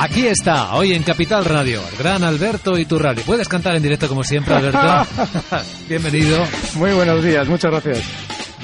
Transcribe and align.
Aquí 0.00 0.26
está, 0.28 0.74
hoy 0.74 0.92
en 0.92 1.02
Capital 1.02 1.44
Radio, 1.44 1.82
el 1.90 1.96
gran 1.98 2.22
Alberto 2.22 2.78
Iturralde. 2.78 3.22
¿Puedes 3.22 3.48
cantar 3.48 3.74
en 3.74 3.82
directo 3.82 4.06
como 4.08 4.22
siempre, 4.22 4.54
Alberto? 4.54 4.78
Bienvenido. 5.88 6.44
Muy 6.74 6.92
buenos 6.92 7.22
días, 7.22 7.48
muchas 7.48 7.72
gracias. 7.72 8.04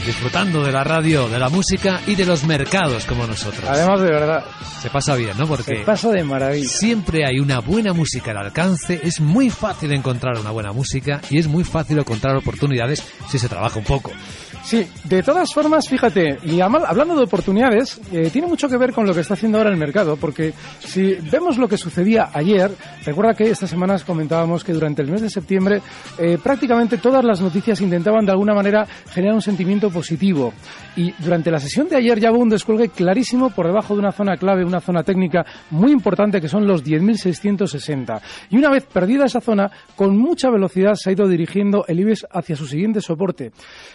Disfrutando 0.06 0.62
de 0.62 0.70
la 0.70 0.84
radio, 0.84 1.28
de 1.28 1.38
la 1.38 1.48
música 1.48 2.00
y 2.06 2.14
de 2.14 2.24
los 2.26 2.44
mercados 2.44 3.04
como 3.06 3.26
nosotros. 3.26 3.64
Además, 3.66 4.00
de 4.00 4.10
verdad. 4.10 4.44
Se 4.80 4.90
pasa 4.90 5.16
bien, 5.16 5.32
¿no? 5.36 5.46
Porque 5.48 5.78
Se 5.78 5.84
pasa 5.84 6.10
de 6.10 6.22
maravilla. 6.22 6.68
siempre 6.68 7.26
hay 7.26 7.40
una 7.40 7.58
buena 7.60 7.92
música 7.92 8.30
al 8.30 8.36
alcance, 8.38 9.00
es 9.02 9.20
muy 9.20 9.50
fácil 9.50 9.92
encontrar 9.92 10.38
una 10.38 10.50
buena 10.50 10.72
música 10.72 11.20
y 11.30 11.38
es 11.38 11.48
muy 11.48 11.64
fácil 11.64 11.98
encontrar 11.98 12.36
oportunidades 12.36 13.02
si 13.28 13.38
se 13.40 13.48
trabaja 13.48 13.78
un 13.78 13.84
poco. 13.84 14.12
Sí, 14.64 14.86
de 15.04 15.22
todas 15.22 15.52
formas, 15.52 15.86
fíjate, 15.86 16.38
y 16.42 16.58
hablando 16.62 17.14
de 17.14 17.24
oportunidades, 17.24 18.00
eh, 18.10 18.30
tiene 18.32 18.48
mucho 18.48 18.66
que 18.66 18.78
ver 18.78 18.94
con 18.94 19.06
lo 19.06 19.12
que 19.12 19.20
está 19.20 19.34
haciendo 19.34 19.58
ahora 19.58 19.68
el 19.68 19.76
mercado, 19.76 20.16
porque 20.16 20.54
si 20.78 21.16
vemos 21.30 21.58
lo 21.58 21.68
que 21.68 21.76
sucedía 21.76 22.30
ayer, 22.32 22.70
recuerda 23.04 23.34
que 23.34 23.50
estas 23.50 23.68
semanas 23.68 24.04
comentábamos 24.04 24.64
que 24.64 24.72
durante 24.72 25.02
el 25.02 25.10
mes 25.10 25.20
de 25.20 25.28
septiembre 25.28 25.82
eh, 26.18 26.38
prácticamente 26.42 26.96
todas 26.96 27.22
las 27.22 27.42
noticias 27.42 27.82
intentaban 27.82 28.24
de 28.24 28.32
alguna 28.32 28.54
manera 28.54 28.86
generar 29.10 29.34
un 29.34 29.42
sentimiento 29.42 29.90
positivo. 29.90 30.54
Y 30.96 31.12
durante 31.18 31.50
la 31.50 31.58
sesión 31.58 31.88
de 31.90 31.96
ayer 31.96 32.18
ya 32.18 32.32
hubo 32.32 32.40
un 32.40 32.48
descuelgue 32.48 32.88
clarísimo 32.88 33.50
por 33.50 33.66
debajo 33.66 33.92
de 33.92 34.00
una 34.00 34.12
zona 34.12 34.38
clave, 34.38 34.64
una 34.64 34.80
zona 34.80 35.02
técnica 35.02 35.44
muy 35.70 35.92
importante 35.92 36.40
que 36.40 36.48
son 36.48 36.66
los 36.66 36.82
10.660. 36.82 38.20
Y 38.48 38.56
una 38.56 38.70
vez 38.70 38.86
perdida 38.86 39.26
esa 39.26 39.42
zona, 39.42 39.70
con 39.94 40.16
mucha 40.16 40.48
velocidad 40.48 40.94
se 40.94 41.10
ha 41.10 41.12
ido 41.12 41.28
dirigiendo 41.28 41.84
el 41.86 42.00
IBEX 42.00 42.26
hacia 42.30 42.56
su 42.56 42.66
siguiente 42.66 43.02
soporte. 43.02 43.52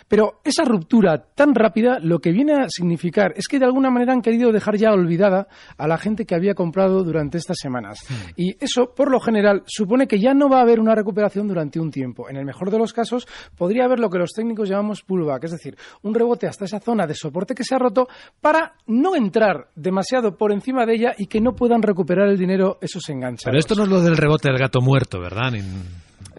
Pero 0.08 0.40
esa 0.60 0.70
ruptura 0.70 1.18
tan 1.36 1.56
rápida 1.56 2.00
lo 2.02 2.20
que 2.20 2.32
viene 2.32 2.54
a 2.54 2.68
significar 2.68 3.32
es 3.38 3.48
que 3.48 3.60
de 3.60 3.66
alguna 3.66 3.90
manera 3.90 4.12
han 4.12 4.22
querido 4.22 4.52
dejar 4.52 4.76
ya 4.76 4.92
olvidada 4.92 5.48
a 5.78 5.88
la 5.88 5.98
gente 5.98 6.26
que 6.26 6.36
había 6.36 6.54
comprado 6.54 7.04
durante 7.04 7.38
estas 7.38 7.58
semanas. 7.62 8.00
Y 8.36 8.56
eso, 8.60 8.94
por 8.94 9.10
lo 9.10 9.22
general, 9.22 9.64
supone 9.66 10.08
que 10.08 10.20
ya 10.20 10.34
no 10.34 10.50
va 10.50 10.60
a 10.60 10.64
haber 10.64 10.82
una 10.82 10.96
recuperación 10.96 11.48
durante 11.48 11.80
un 11.80 11.92
tiempo. 11.92 12.30
En 12.30 12.36
el 12.36 12.46
mejor 12.46 12.72
de 12.72 12.78
los 12.78 12.92
casos, 12.92 13.26
podría 13.58 13.86
haber 13.86 14.00
lo 14.00 14.10
que 14.10 14.18
los 14.18 14.32
técnicos 14.34 14.70
llamamos 14.70 15.02
pullback, 15.02 15.46
es 15.46 15.52
decir, 15.52 15.78
un 16.02 16.14
rebote 16.14 16.48
hasta 16.48 16.66
esa 16.66 16.80
zona 16.80 17.08
de 17.08 17.16
soporte 17.16 17.56
que 17.56 17.64
se 17.64 17.76
ha 17.76 17.80
roto 17.80 18.08
para 18.42 18.74
no 18.88 19.16
entrar 19.16 19.70
demasiado 19.76 20.36
por 20.36 20.52
encima 20.52 20.86
de 20.86 20.96
ella 20.96 21.16
y 21.18 21.28
que 21.28 21.40
no 21.40 21.54
puedan 21.54 21.82
recuperar 21.82 22.28
el 22.28 22.38
dinero 22.38 22.80
esos 22.82 23.08
enganchados. 23.10 23.46
Pero 23.46 23.60
esto 23.60 23.76
no 23.76 23.84
es 23.84 23.90
lo 23.90 24.02
del 24.02 24.18
rebote 24.18 24.50
del 24.50 24.60
gato 24.60 24.82
muerto, 24.82 25.22
¿verdad? 25.22 25.54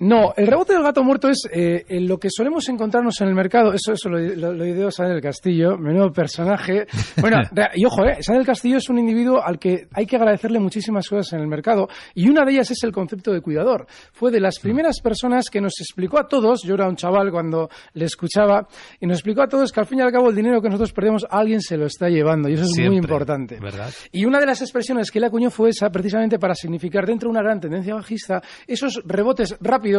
No, 0.00 0.32
el 0.34 0.46
rebote 0.46 0.72
del 0.72 0.82
gato 0.82 1.04
muerto 1.04 1.28
es 1.28 1.46
eh, 1.52 1.84
en 1.86 2.08
lo 2.08 2.16
que 2.16 2.28
solemos 2.30 2.66
encontrarnos 2.70 3.20
en 3.20 3.28
el 3.28 3.34
mercado. 3.34 3.74
Eso, 3.74 3.92
eso 3.92 4.08
lo, 4.08 4.18
lo, 4.18 4.54
lo 4.54 4.64
ideó 4.64 4.90
Sá 4.90 5.04
del 5.04 5.20
Castillo, 5.20 5.76
menudo 5.76 6.10
personaje. 6.10 6.86
Bueno, 7.20 7.38
y 7.74 7.84
ojo, 7.84 8.04
eh, 8.06 8.22
Sá 8.22 8.32
del 8.32 8.46
Castillo 8.46 8.78
es 8.78 8.88
un 8.88 8.98
individuo 8.98 9.42
al 9.44 9.58
que 9.58 9.88
hay 9.92 10.06
que 10.06 10.16
agradecerle 10.16 10.58
muchísimas 10.58 11.06
cosas 11.06 11.34
en 11.34 11.40
el 11.40 11.48
mercado 11.48 11.88
y 12.14 12.28
una 12.30 12.46
de 12.46 12.52
ellas 12.52 12.70
es 12.70 12.82
el 12.82 12.92
concepto 12.92 13.30
de 13.32 13.42
cuidador. 13.42 13.86
Fue 14.12 14.30
de 14.30 14.40
las 14.40 14.58
primeras 14.58 15.00
personas 15.00 15.50
que 15.50 15.60
nos 15.60 15.78
explicó 15.80 16.18
a 16.18 16.26
todos, 16.26 16.62
yo 16.62 16.74
era 16.74 16.88
un 16.88 16.96
chaval 16.96 17.30
cuando 17.30 17.68
le 17.92 18.06
escuchaba, 18.06 18.66
y 19.00 19.06
nos 19.06 19.18
explicó 19.18 19.42
a 19.42 19.48
todos 19.48 19.70
que 19.70 19.80
al 19.80 19.86
fin 19.86 19.98
y 19.98 20.02
al 20.02 20.12
cabo 20.12 20.30
el 20.30 20.36
dinero 20.36 20.62
que 20.62 20.68
nosotros 20.68 20.92
perdemos 20.92 21.26
alguien 21.28 21.60
se 21.60 21.76
lo 21.76 21.84
está 21.84 22.08
llevando 22.08 22.48
y 22.48 22.54
eso 22.54 22.64
es 22.64 22.88
muy 22.88 22.96
importante. 22.96 23.58
¿verdad? 23.60 23.90
Y 24.12 24.24
una 24.24 24.40
de 24.40 24.46
las 24.46 24.62
expresiones 24.62 25.10
que 25.10 25.18
él 25.18 25.24
acuñó 25.24 25.50
fue 25.50 25.70
esa, 25.70 25.90
precisamente 25.90 26.38
para 26.38 26.54
significar 26.54 27.04
dentro 27.04 27.28
de 27.28 27.32
una 27.32 27.42
gran 27.42 27.60
tendencia 27.60 27.94
bajista 27.94 28.40
esos 28.66 29.02
rebotes 29.04 29.56
rápidos 29.60 29.89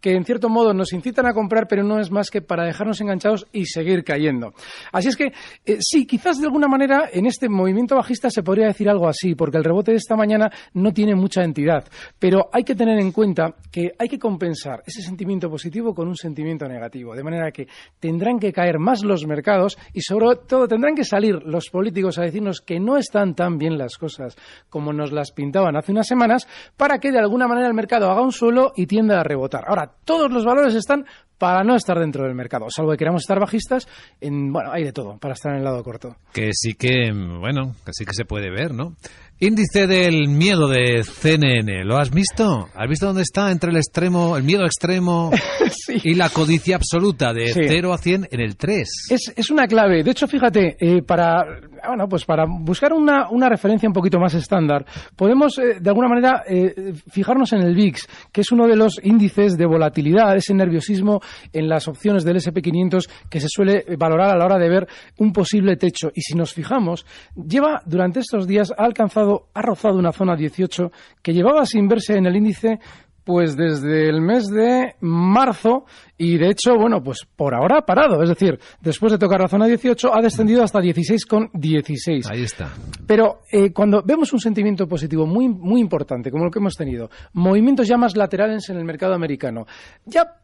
que 0.00 0.14
en 0.14 0.24
cierto 0.24 0.48
modo 0.48 0.72
nos 0.72 0.92
incitan 0.92 1.26
a 1.26 1.32
comprar, 1.32 1.66
pero 1.68 1.82
no 1.82 1.98
es 2.00 2.10
más 2.10 2.30
que 2.30 2.42
para 2.42 2.64
dejarnos 2.64 3.00
enganchados 3.00 3.46
y 3.52 3.66
seguir 3.66 4.04
cayendo. 4.04 4.52
Así 4.92 5.08
es 5.08 5.16
que 5.16 5.32
eh, 5.66 5.78
sí, 5.80 6.06
quizás 6.06 6.38
de 6.38 6.46
alguna 6.46 6.68
manera 6.68 7.08
en 7.12 7.26
este 7.26 7.48
movimiento 7.48 7.96
bajista 7.96 8.30
se 8.30 8.42
podría 8.42 8.66
decir 8.66 8.88
algo 8.88 9.08
así, 9.08 9.34
porque 9.34 9.58
el 9.58 9.64
rebote 9.64 9.92
de 9.92 9.98
esta 9.98 10.16
mañana 10.16 10.50
no 10.74 10.92
tiene 10.92 11.14
mucha 11.14 11.42
entidad, 11.42 11.84
pero 12.18 12.48
hay 12.52 12.64
que 12.64 12.74
tener 12.74 12.98
en 12.98 13.12
cuenta 13.12 13.54
que 13.70 13.92
hay 13.98 14.08
que 14.08 14.18
compensar 14.18 14.82
ese 14.86 15.02
sentimiento 15.02 15.48
positivo 15.48 15.94
con 15.94 16.08
un 16.08 16.16
sentimiento 16.16 16.66
negativo, 16.66 17.14
de 17.14 17.22
manera 17.22 17.50
que 17.50 17.66
tendrán 17.98 18.38
que 18.38 18.52
caer 18.52 18.78
más 18.78 19.04
los 19.04 19.26
mercados 19.26 19.78
y 19.92 20.00
sobre 20.00 20.36
todo 20.46 20.68
tendrán 20.68 20.94
que 20.94 21.04
salir 21.04 21.36
los 21.44 21.68
políticos 21.70 22.18
a 22.18 22.22
decirnos 22.22 22.60
que 22.60 22.80
no 22.80 22.96
están 22.96 23.34
tan 23.34 23.58
bien 23.58 23.78
las 23.78 23.96
cosas 23.96 24.36
como 24.68 24.92
nos 24.92 25.12
las 25.12 25.32
pintaban 25.32 25.76
hace 25.76 25.92
unas 25.92 26.06
semanas 26.06 26.46
para 26.76 26.98
que 26.98 27.10
de 27.10 27.18
alguna 27.18 27.48
manera 27.48 27.68
el 27.68 27.74
mercado 27.74 28.10
haga 28.10 28.22
un 28.22 28.32
suelo 28.32 28.72
y 28.76 28.86
tienda 28.86 29.20
a 29.20 29.24
rebotar. 29.24 29.39
Ahora, 29.66 29.90
todos 30.04 30.30
los 30.30 30.44
valores 30.44 30.74
están 30.74 31.06
para 31.40 31.64
no 31.64 31.74
estar 31.74 31.98
dentro 31.98 32.24
del 32.24 32.34
mercado, 32.34 32.66
salvo 32.68 32.92
que 32.92 32.98
queramos 32.98 33.22
estar 33.22 33.40
bajistas, 33.40 33.88
en, 34.20 34.52
bueno, 34.52 34.70
hay 34.70 34.84
de 34.84 34.92
todo 34.92 35.16
para 35.18 35.32
estar 35.32 35.52
en 35.52 35.58
el 35.58 35.64
lado 35.64 35.82
corto. 35.82 36.14
Que 36.34 36.50
sí 36.52 36.74
que, 36.74 37.10
bueno, 37.12 37.74
que 37.84 37.92
sí 37.94 38.04
que 38.04 38.12
se 38.12 38.26
puede 38.26 38.50
ver, 38.50 38.74
¿no? 38.74 38.94
Índice 39.42 39.86
del 39.86 40.28
miedo 40.28 40.68
de 40.68 41.02
CNN, 41.02 41.82
¿lo 41.84 41.96
has 41.96 42.10
visto? 42.10 42.68
¿Has 42.74 42.88
visto 42.90 43.06
dónde 43.06 43.22
está 43.22 43.50
entre 43.50 43.70
el 43.70 43.78
extremo, 43.78 44.36
el 44.36 44.42
miedo 44.42 44.66
extremo 44.66 45.30
y 46.04 46.14
la 46.14 46.28
codicia 46.28 46.76
absoluta 46.76 47.32
de 47.32 47.54
Sí. 47.54 47.60
0 47.66 47.94
a 47.94 47.96
100 47.96 48.28
en 48.30 48.40
el 48.40 48.56
3? 48.58 48.88
Es, 49.08 49.32
es 49.34 49.50
una 49.50 49.66
clave. 49.66 50.02
De 50.04 50.10
hecho, 50.10 50.26
fíjate, 50.28 50.76
eh, 50.78 51.00
para, 51.02 51.42
bueno, 51.88 52.06
pues 52.06 52.26
para 52.26 52.44
buscar 52.46 52.92
una, 52.92 53.30
una 53.30 53.48
referencia 53.48 53.88
un 53.88 53.94
poquito 53.94 54.18
más 54.18 54.34
estándar, 54.34 54.84
podemos 55.16 55.58
eh, 55.58 55.80
de 55.80 55.88
alguna 55.88 56.08
manera 56.08 56.42
eh, 56.46 56.92
fijarnos 57.10 57.54
en 57.54 57.62
el 57.62 57.74
VIX, 57.74 58.06
que 58.30 58.42
es 58.42 58.52
uno 58.52 58.66
de 58.66 58.76
los 58.76 59.00
índices 59.02 59.56
de 59.56 59.64
volatilidad, 59.64 60.36
ese 60.36 60.52
nerviosismo 60.52 61.22
en 61.52 61.68
las 61.68 61.88
opciones 61.88 62.24
del 62.24 62.36
SP500 62.36 63.08
que 63.28 63.40
se 63.40 63.48
suele 63.48 63.84
valorar 63.98 64.30
a 64.30 64.36
la 64.36 64.44
hora 64.44 64.58
de 64.58 64.68
ver 64.68 64.88
un 65.18 65.32
posible 65.32 65.76
techo. 65.76 66.10
Y 66.14 66.22
si 66.22 66.34
nos 66.34 66.52
fijamos, 66.52 67.06
lleva 67.34 67.82
durante 67.86 68.20
estos 68.20 68.46
días 68.46 68.72
ha 68.76 68.84
alcanzado, 68.84 69.48
ha 69.54 69.62
rozado 69.62 69.98
una 69.98 70.12
zona 70.12 70.36
18 70.36 70.90
que 71.22 71.32
llevaba 71.32 71.64
sin 71.66 71.88
verse 71.88 72.16
en 72.16 72.26
el 72.26 72.36
índice 72.36 72.78
pues 73.24 73.56
desde 73.56 74.08
el 74.08 74.20
mes 74.20 74.46
de 74.48 74.96
marzo 75.00 75.84
y 76.18 76.36
de 76.36 76.50
hecho, 76.50 76.74
bueno, 76.76 77.02
pues 77.02 77.26
por 77.36 77.54
ahora 77.54 77.78
ha 77.78 77.86
parado. 77.86 78.22
Es 78.22 78.28
decir, 78.28 78.58
después 78.80 79.12
de 79.12 79.18
tocar 79.18 79.40
la 79.40 79.48
zona 79.48 79.66
18 79.66 80.12
ha 80.12 80.20
descendido 80.20 80.62
hasta 80.62 80.80
16,16. 80.80 82.30
Ahí 82.30 82.42
está. 82.42 82.70
Pero 83.06 83.42
eh, 83.52 83.72
cuando 83.72 84.02
vemos 84.04 84.32
un 84.32 84.40
sentimiento 84.40 84.86
positivo 84.88 85.26
muy, 85.26 85.48
muy 85.48 85.80
importante, 85.80 86.30
como 86.30 86.44
el 86.44 86.50
que 86.50 86.58
hemos 86.58 86.74
tenido, 86.74 87.08
movimientos 87.32 87.86
ya 87.86 87.96
más 87.96 88.16
laterales 88.16 88.68
en 88.68 88.78
el 88.78 88.84
mercado 88.84 89.14
americano, 89.14 89.66
ya 90.04 90.39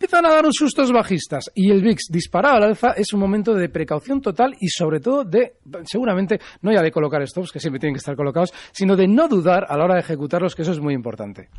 empiezan 0.00 0.24
a 0.24 0.30
dar 0.30 0.44
unos 0.44 0.54
sustos 0.56 0.90
bajistas 0.92 1.50
y 1.54 1.70
el 1.70 1.82
VIX 1.82 2.04
disparado 2.08 2.56
al 2.56 2.62
alza 2.62 2.92
es 2.96 3.12
un 3.12 3.20
momento 3.20 3.52
de 3.52 3.68
precaución 3.68 4.22
total 4.22 4.56
y 4.58 4.68
sobre 4.68 4.98
todo 4.98 5.24
de, 5.24 5.56
seguramente, 5.84 6.40
no 6.62 6.72
ya 6.72 6.80
de 6.80 6.90
colocar 6.90 7.20
stops, 7.28 7.52
que 7.52 7.60
siempre 7.60 7.78
tienen 7.78 7.96
que 7.96 7.98
estar 7.98 8.16
colocados, 8.16 8.50
sino 8.72 8.96
de 8.96 9.06
no 9.06 9.28
dudar 9.28 9.66
a 9.68 9.76
la 9.76 9.84
hora 9.84 9.96
de 9.96 10.00
ejecutarlos, 10.00 10.54
que 10.54 10.62
eso 10.62 10.72
es 10.72 10.80
muy 10.80 10.94
importante. 10.94 11.50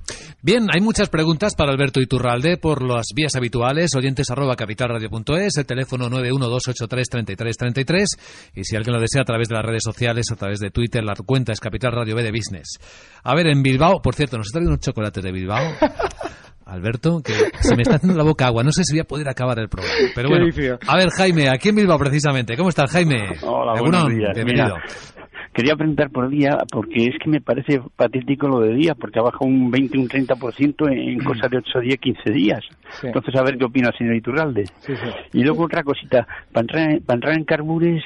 Bien, 0.42 0.66
hay 0.74 0.82
muchas 0.82 1.10
preguntas 1.10 1.54
para 1.54 1.72
Alberto 1.72 2.02
Iturralde 2.02 2.58
por 2.58 2.82
las 2.82 3.10
vías 3.16 3.36
habituales, 3.36 3.94
oyentes 3.96 4.32
arroba 4.32 4.56
capitalradio.es, 4.56 5.58
el 5.58 5.66
teléfono 5.68 6.10
912833333 6.10 8.06
y 8.56 8.64
si 8.64 8.76
alguien 8.76 8.96
lo 8.96 9.02
desea 9.02 9.22
a 9.22 9.26
través 9.26 9.50
de 9.50 9.56
las 9.56 9.66
redes 9.66 9.84
sociales, 9.84 10.32
a 10.32 10.36
través 10.36 10.60
de 10.60 10.72
Twitter, 10.72 11.04
la 11.04 11.14
cuenta 11.14 11.52
es 11.52 11.60
Capital 11.60 11.92
Radio 11.92 12.16
B 12.16 12.24
de 12.24 12.32
Business. 12.32 12.80
A 13.24 13.36
ver, 13.36 13.46
en 13.46 13.62
Bilbao, 13.62 14.02
por 14.02 14.16
cierto, 14.16 14.40
nos 14.40 14.48
ha 14.48 14.54
traído 14.54 14.72
unos 14.72 14.82
chocolates 14.82 15.24
de 15.24 15.32
Bilbao. 15.32 15.76
Alberto, 16.72 17.22
que 17.22 17.34
se 17.60 17.76
me 17.76 17.82
está 17.82 17.96
haciendo 17.96 18.18
la 18.18 18.24
boca 18.24 18.48
agua. 18.48 18.64
No 18.64 18.72
sé 18.72 18.84
si 18.86 18.94
voy 18.94 19.02
a 19.02 19.04
poder 19.04 19.28
acabar 19.28 19.60
el 19.60 19.68
programa. 19.68 19.94
Pero 20.16 20.30
bueno, 20.30 20.46
a 20.88 20.98
ver, 20.98 21.10
Jaime, 21.10 21.50
aquí 21.50 21.70
en 21.70 21.76
Bilbao 21.76 22.00
precisamente. 22.00 22.56
¿Cómo 22.56 22.70
estás, 22.70 22.92
Jaime? 22.92 23.28
Hola, 23.42 23.80
buenos 23.82 24.08
días. 24.08 24.32
Bienvenido. 24.34 24.76
Mira, 24.76 24.84
quería 25.54 25.76
preguntar 25.76 26.10
por 26.12 26.30
día, 26.30 26.58
porque 26.72 27.08
es 27.08 27.16
que 27.22 27.30
me 27.30 27.42
parece 27.42 27.82
patético 27.98 28.48
lo 28.48 28.62
de 28.62 28.74
día, 28.74 28.96
porque 28.96 29.20
ha 29.20 29.24
bajado 29.24 29.48
un 29.48 29.70
20, 29.70 29.98
un 29.98 30.08
30% 30.08 30.92
en, 30.92 30.98
en 30.98 31.24
cosa 31.26 31.50
de 31.50 31.58
8 31.58 31.80
días, 31.82 31.98
15 32.00 32.32
días. 32.32 32.62
Entonces, 33.04 33.36
a 33.36 33.44
ver 33.44 33.58
qué 33.58 33.66
opina 33.66 33.90
el 33.90 33.98
señor 33.98 34.16
Iturralde. 34.16 34.64
Y 35.34 35.44
luego 35.44 35.66
otra 35.66 35.84
cosita, 35.84 36.26
para 36.54 36.62
entrar, 36.62 37.02
para 37.06 37.18
entrar 37.18 37.34
en 37.34 37.44
Carbures 37.44 38.04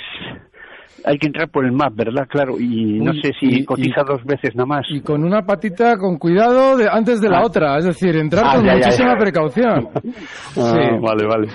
hay 1.06 1.18
que 1.18 1.28
entrar 1.28 1.50
por 1.50 1.66
el 1.66 1.72
MAP, 1.72 1.94
¿verdad? 1.96 2.28
Claro, 2.30 2.60
y 2.60 3.00
no 3.00 3.14
sé 3.14 3.32
si 3.40 3.64
cotiza 3.64 4.02
dos 4.08 4.24
veces 4.26 4.56
nada 4.56 4.66
más. 4.66 4.86
Y 4.90 5.02
con 5.02 5.24
una 5.24 5.44
patita 5.46 5.98
con 5.98 6.18
cuidado 6.18 6.78
de, 6.78 6.88
antes 6.92 7.22
de 7.22 7.30
la 7.30 7.40
Ah. 7.40 7.46
otra, 7.46 7.78
es 7.78 7.86
decir, 7.86 8.16
entrar 8.16 8.44
Ah, 8.46 8.56
con 8.56 8.66
ya, 8.66 8.72
ya, 8.74 8.78
muchísima 8.78 9.14
ya. 9.14 9.18
precaución. 9.20 9.90
Ah, 9.96 10.74
Sí. 10.74 11.00
Vale, 11.02 11.26
vale. 11.28 11.48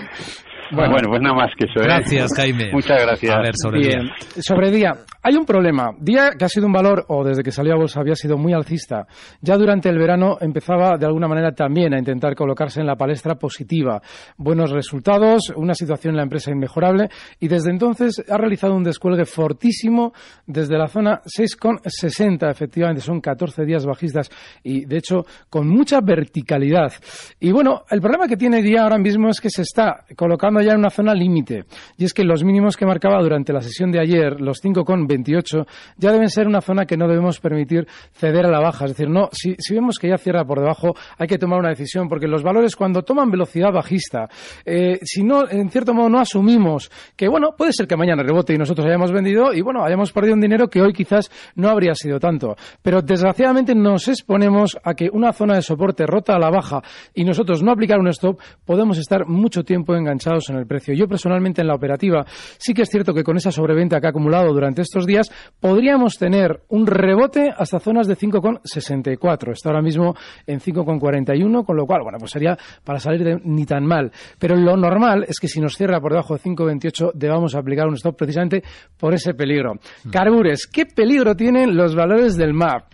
Bueno. 0.73 0.93
Bueno, 0.93 1.09
pues 1.09 1.21
nada 1.21 1.35
más 1.35 1.51
que 1.59 1.65
eso. 1.67 1.81
¿eh? 1.81 1.85
Gracias, 1.85 2.31
Jaime. 2.37 2.71
Muchas 2.73 3.03
gracias. 3.05 3.35
A 3.35 3.41
ver, 3.41 3.53
sobre 3.57 3.81
Bien. 3.81 4.01
día. 4.03 4.13
Sobre 4.43 4.71
día, 4.71 4.93
hay 5.23 5.37
un 5.37 5.45
problema. 5.45 5.91
Día 5.99 6.31
que 6.39 6.45
ha 6.45 6.49
sido 6.49 6.67
un 6.67 6.73
valor, 6.73 7.05
o 7.09 7.23
desde 7.23 7.43
que 7.43 7.51
salió 7.51 7.75
a 7.75 7.77
bolsa 7.77 8.01
había 8.01 8.15
sido 8.15 8.39
muy 8.39 8.53
alcista. 8.55 9.07
Ya 9.43 9.57
durante 9.57 9.89
el 9.89 9.99
verano 9.99 10.39
empezaba 10.41 10.97
de 10.97 11.07
alguna 11.07 11.29
manera 11.29 11.53
también 11.53 11.93
a 11.95 11.99
intentar 11.99 12.35
colocarse 12.35 12.81
en 12.81 12.87
la 12.87 12.97
palestra 12.97 13.35
positiva. 13.35 14.01
Buenos 14.39 14.71
resultados, 14.71 15.53
una 15.55 15.75
situación 15.75 16.13
en 16.13 16.17
la 16.17 16.23
empresa 16.23 16.51
inmejorable 16.51 17.09
y 17.39 17.49
desde 17.49 17.71
entonces 17.71 18.25
ha 18.31 18.39
realizado 18.39 18.75
un 18.75 18.83
descuelgue 18.83 19.27
fortísimo 19.27 20.13
desde 20.47 20.79
la 20.79 20.89
zona 20.89 21.21
6,60. 21.23 22.51
Efectivamente, 22.51 23.03
son 23.03 23.21
14 23.21 23.65
días 23.65 23.85
bajistas 23.85 24.31
y 24.63 24.87
de 24.87 24.97
hecho 24.97 25.27
con 25.51 25.69
mucha 25.69 26.01
verticalidad. 26.01 26.93
Y 27.39 27.53
bueno, 27.53 27.83
el 27.91 28.01
problema 28.01 28.27
que 28.27 28.37
tiene 28.37 28.63
día 28.63 28.85
ahora 28.85 28.99
mismo 28.99 29.29
es 29.29 29.41
que 29.41 29.51
se 29.51 29.63
está 29.63 30.05
colocando 30.17 30.61
ya 30.63 30.73
en 30.73 30.79
una 30.79 30.91
zona 30.91 31.15
límite. 31.15 31.65
Y 31.99 32.05
es 32.05 32.15
que 32.15 32.25
los 32.25 32.43
mínimos 32.43 32.77
que 32.77 32.87
marcaba 32.87 33.23
durante 33.23 33.53
la 33.53 33.61
sesión 33.61 33.91
de 33.91 34.01
ayer, 34.01 34.41
los 34.41 34.61
5,28, 35.11 35.67
ya 35.97 36.13
deben 36.13 36.29
ser 36.29 36.47
una 36.47 36.61
zona 36.61 36.87
que 36.87 36.97
no 36.97 37.09
debemos 37.09 37.41
permitir 37.41 37.87
ceder 38.13 38.47
a 38.47 38.51
la 38.51 38.61
baja. 38.61 38.85
Es 38.85 38.93
decir, 38.93 39.09
no, 39.09 39.29
si, 39.33 39.55
si 39.59 39.75
vemos 39.75 39.99
que 39.99 40.09
ya 40.09 40.19
cierra 40.19 40.45
por 40.45 40.61
debajo, 40.61 40.95
hay 41.19 41.27
que 41.27 41.39
tomar 41.39 41.59
una 41.59 41.71
decisión, 41.71 42.09
porque 42.09 42.27
los 42.27 42.43
valores 42.43 42.77
cuando 42.77 43.03
toman 43.03 43.31
velocidad 43.31 43.73
bajista, 43.73 44.29
eh, 44.65 44.99
si 45.03 45.23
no, 45.23 45.49
en 45.49 45.71
cierto 45.71 45.95
modo, 45.95 46.09
no 46.09 46.21
asumimos 46.21 46.91
que, 47.17 47.29
bueno, 47.29 47.51
puede 47.57 47.73
ser 47.73 47.87
que 47.87 47.97
mañana 47.97 48.23
rebote 48.23 48.55
y 48.55 48.59
nosotros 48.59 48.87
hayamos 48.87 49.13
vendido 49.13 49.53
y, 49.53 49.61
bueno, 49.61 49.85
hayamos 49.85 50.13
perdido 50.13 50.35
un 50.35 50.41
dinero 50.41 50.69
que 50.69 50.81
hoy 50.81 50.93
quizás 50.93 51.31
no 51.55 51.69
habría 51.69 51.95
sido 51.95 52.19
tanto. 52.19 52.57
Pero 52.83 53.03
desgraciadamente 53.03 53.75
nos 53.75 54.09
exponemos 54.09 54.79
a 54.83 54.95
que 54.95 55.09
una 55.13 55.33
zona 55.33 55.55
de 55.55 55.63
soporte 55.63 56.07
rota 56.07 56.35
a 56.35 56.39
la 56.39 56.51
baja 56.51 56.83
y 57.15 57.25
nosotros 57.25 57.63
no 57.63 57.73
aplicar 57.73 57.99
un 57.99 58.09
stop, 58.09 58.39
podemos 58.65 58.99
estar 58.99 59.27
mucho 59.27 59.63
tiempo 59.63 59.95
enganchados 59.95 60.51
en 60.51 60.57
el 60.57 60.67
precio. 60.67 60.95
Yo 60.95 61.07
personalmente 61.07 61.61
en 61.61 61.69
la 61.69 61.75
operativa 61.75 62.25
sí 62.59 62.75
que 62.75 62.83
es 62.83 62.89
cierto 62.91 63.15
que 63.15 63.25
con 63.25 63.37
esa 63.37 63.51
sobreventa 63.51 64.01
que 64.01 64.07
ha 64.07 64.11
acumulado 64.11 64.53
durante 64.53 64.83
estos 64.83 65.00
días 65.07 65.31
podríamos 65.61 66.19
tener 66.19 66.61
un 66.69 66.87
rebote 66.87 67.53
hasta 67.57 67.81
zonas 67.81 68.07
de 68.07 68.17
5,64. 68.17 69.53
Está 69.53 69.71
ahora 69.71 69.83
mismo 69.83 70.15
en 70.47 70.61
5,41, 70.61 71.65
con 71.65 71.77
lo 71.77 71.87
cual, 71.87 72.03
bueno, 72.03 72.19
pues 72.19 72.31
sería 72.31 72.57
para 72.85 73.01
salir 73.01 73.25
de 73.25 73.41
ni 73.45 73.67
tan 73.67 73.85
mal. 73.85 74.11
Pero 74.39 74.57
lo 74.57 74.77
normal 74.77 75.25
es 75.29 75.39
que 75.39 75.49
si 75.49 75.61
nos 75.61 75.77
cierra 75.77 76.01
por 76.01 76.13
debajo 76.13 76.35
de 76.35 76.41
5,28 76.41 77.13
debamos 77.15 77.55
aplicar 77.55 77.87
un 77.87 77.95
stop 77.95 78.17
precisamente 78.17 78.63
por 78.99 79.15
ese 79.15 79.35
peligro. 79.35 79.75
Carbures, 80.11 80.67
¿qué 80.67 80.87
peligro 80.87 81.35
tienen 81.35 81.77
los 81.77 81.95
valores 81.95 82.37
del 82.37 82.55
MAP? 82.55 82.85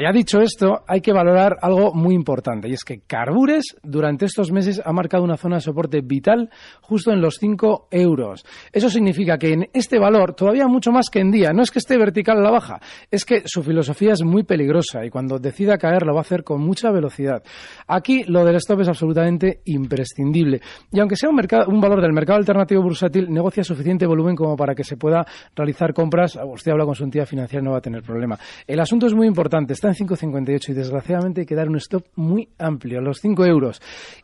Ya 0.00 0.12
dicho 0.12 0.40
esto, 0.40 0.82
hay 0.88 1.00
que 1.00 1.12
valorar 1.12 1.58
algo 1.62 1.94
muy 1.94 2.14
importante 2.14 2.68
y 2.68 2.72
es 2.72 2.84
que 2.84 3.00
Carbures 3.06 3.76
durante 3.82 4.26
estos 4.26 4.50
meses 4.50 4.82
ha 4.84 4.92
marcado 4.92 5.22
una 5.22 5.36
zona 5.36 5.56
de 5.56 5.62
soporte 5.62 6.00
vital 6.00 6.50
justo 6.80 7.12
en 7.12 7.20
los 7.20 7.36
5 7.38 7.88
euros. 7.90 8.44
Eso 8.72 8.90
significa 8.90 9.38
que 9.38 9.52
en 9.52 9.68
este 9.72 9.98
valor, 9.98 10.34
todavía 10.34 10.66
mucho 10.66 10.90
más 10.90 11.08
que 11.08 11.20
en 11.20 11.30
día, 11.30 11.52
no 11.52 11.62
es 11.62 11.70
que 11.70 11.78
esté 11.78 11.98
vertical 11.98 12.38
a 12.38 12.42
la 12.42 12.50
baja, 12.50 12.80
es 13.10 13.24
que 13.24 13.42
su 13.46 13.62
filosofía 13.62 14.12
es 14.12 14.22
muy 14.24 14.42
peligrosa 14.42 15.04
y 15.04 15.10
cuando 15.10 15.38
decida 15.38 15.78
caer 15.78 16.04
lo 16.04 16.14
va 16.14 16.20
a 16.20 16.22
hacer 16.22 16.42
con 16.42 16.60
mucha 16.60 16.90
velocidad. 16.90 17.42
Aquí 17.86 18.24
lo 18.24 18.44
del 18.44 18.56
stop 18.56 18.80
es 18.80 18.88
absolutamente 18.88 19.60
imprescindible 19.66 20.60
y 20.92 21.00
aunque 21.00 21.16
sea 21.16 21.30
un, 21.30 21.36
mercado, 21.36 21.66
un 21.68 21.80
valor 21.80 22.00
del 22.02 22.12
mercado 22.12 22.38
alternativo 22.38 22.82
bursátil, 22.82 23.30
negocia 23.30 23.62
suficiente 23.62 24.06
volumen 24.06 24.34
como 24.34 24.56
para 24.56 24.74
que 24.74 24.84
se 24.84 24.96
pueda 24.96 25.24
realizar 25.54 25.94
compras. 25.94 26.38
Usted 26.44 26.72
habla 26.72 26.84
con 26.84 26.94
su 26.94 27.04
entidad 27.04 27.26
financiera, 27.26 27.62
no 27.62 27.72
va 27.72 27.78
a 27.78 27.82
tener 27.82 28.02
problema. 28.02 28.38
El 28.66 28.80
asunto 28.80 29.06
es 29.06 29.14
muy 29.14 29.26
importante, 29.26 29.75
está 29.76 29.88
en 29.88 29.94
5,58 29.94 30.70
y 30.70 30.72
desgraciadamente 30.72 31.42
hay 31.42 31.46
que 31.46 31.54
dar 31.54 31.68
un 31.68 31.76
stop 31.76 32.04
muy 32.16 32.48
amplio, 32.58 33.00
los 33.00 33.20
5 33.20 33.44
euros. 33.46 33.80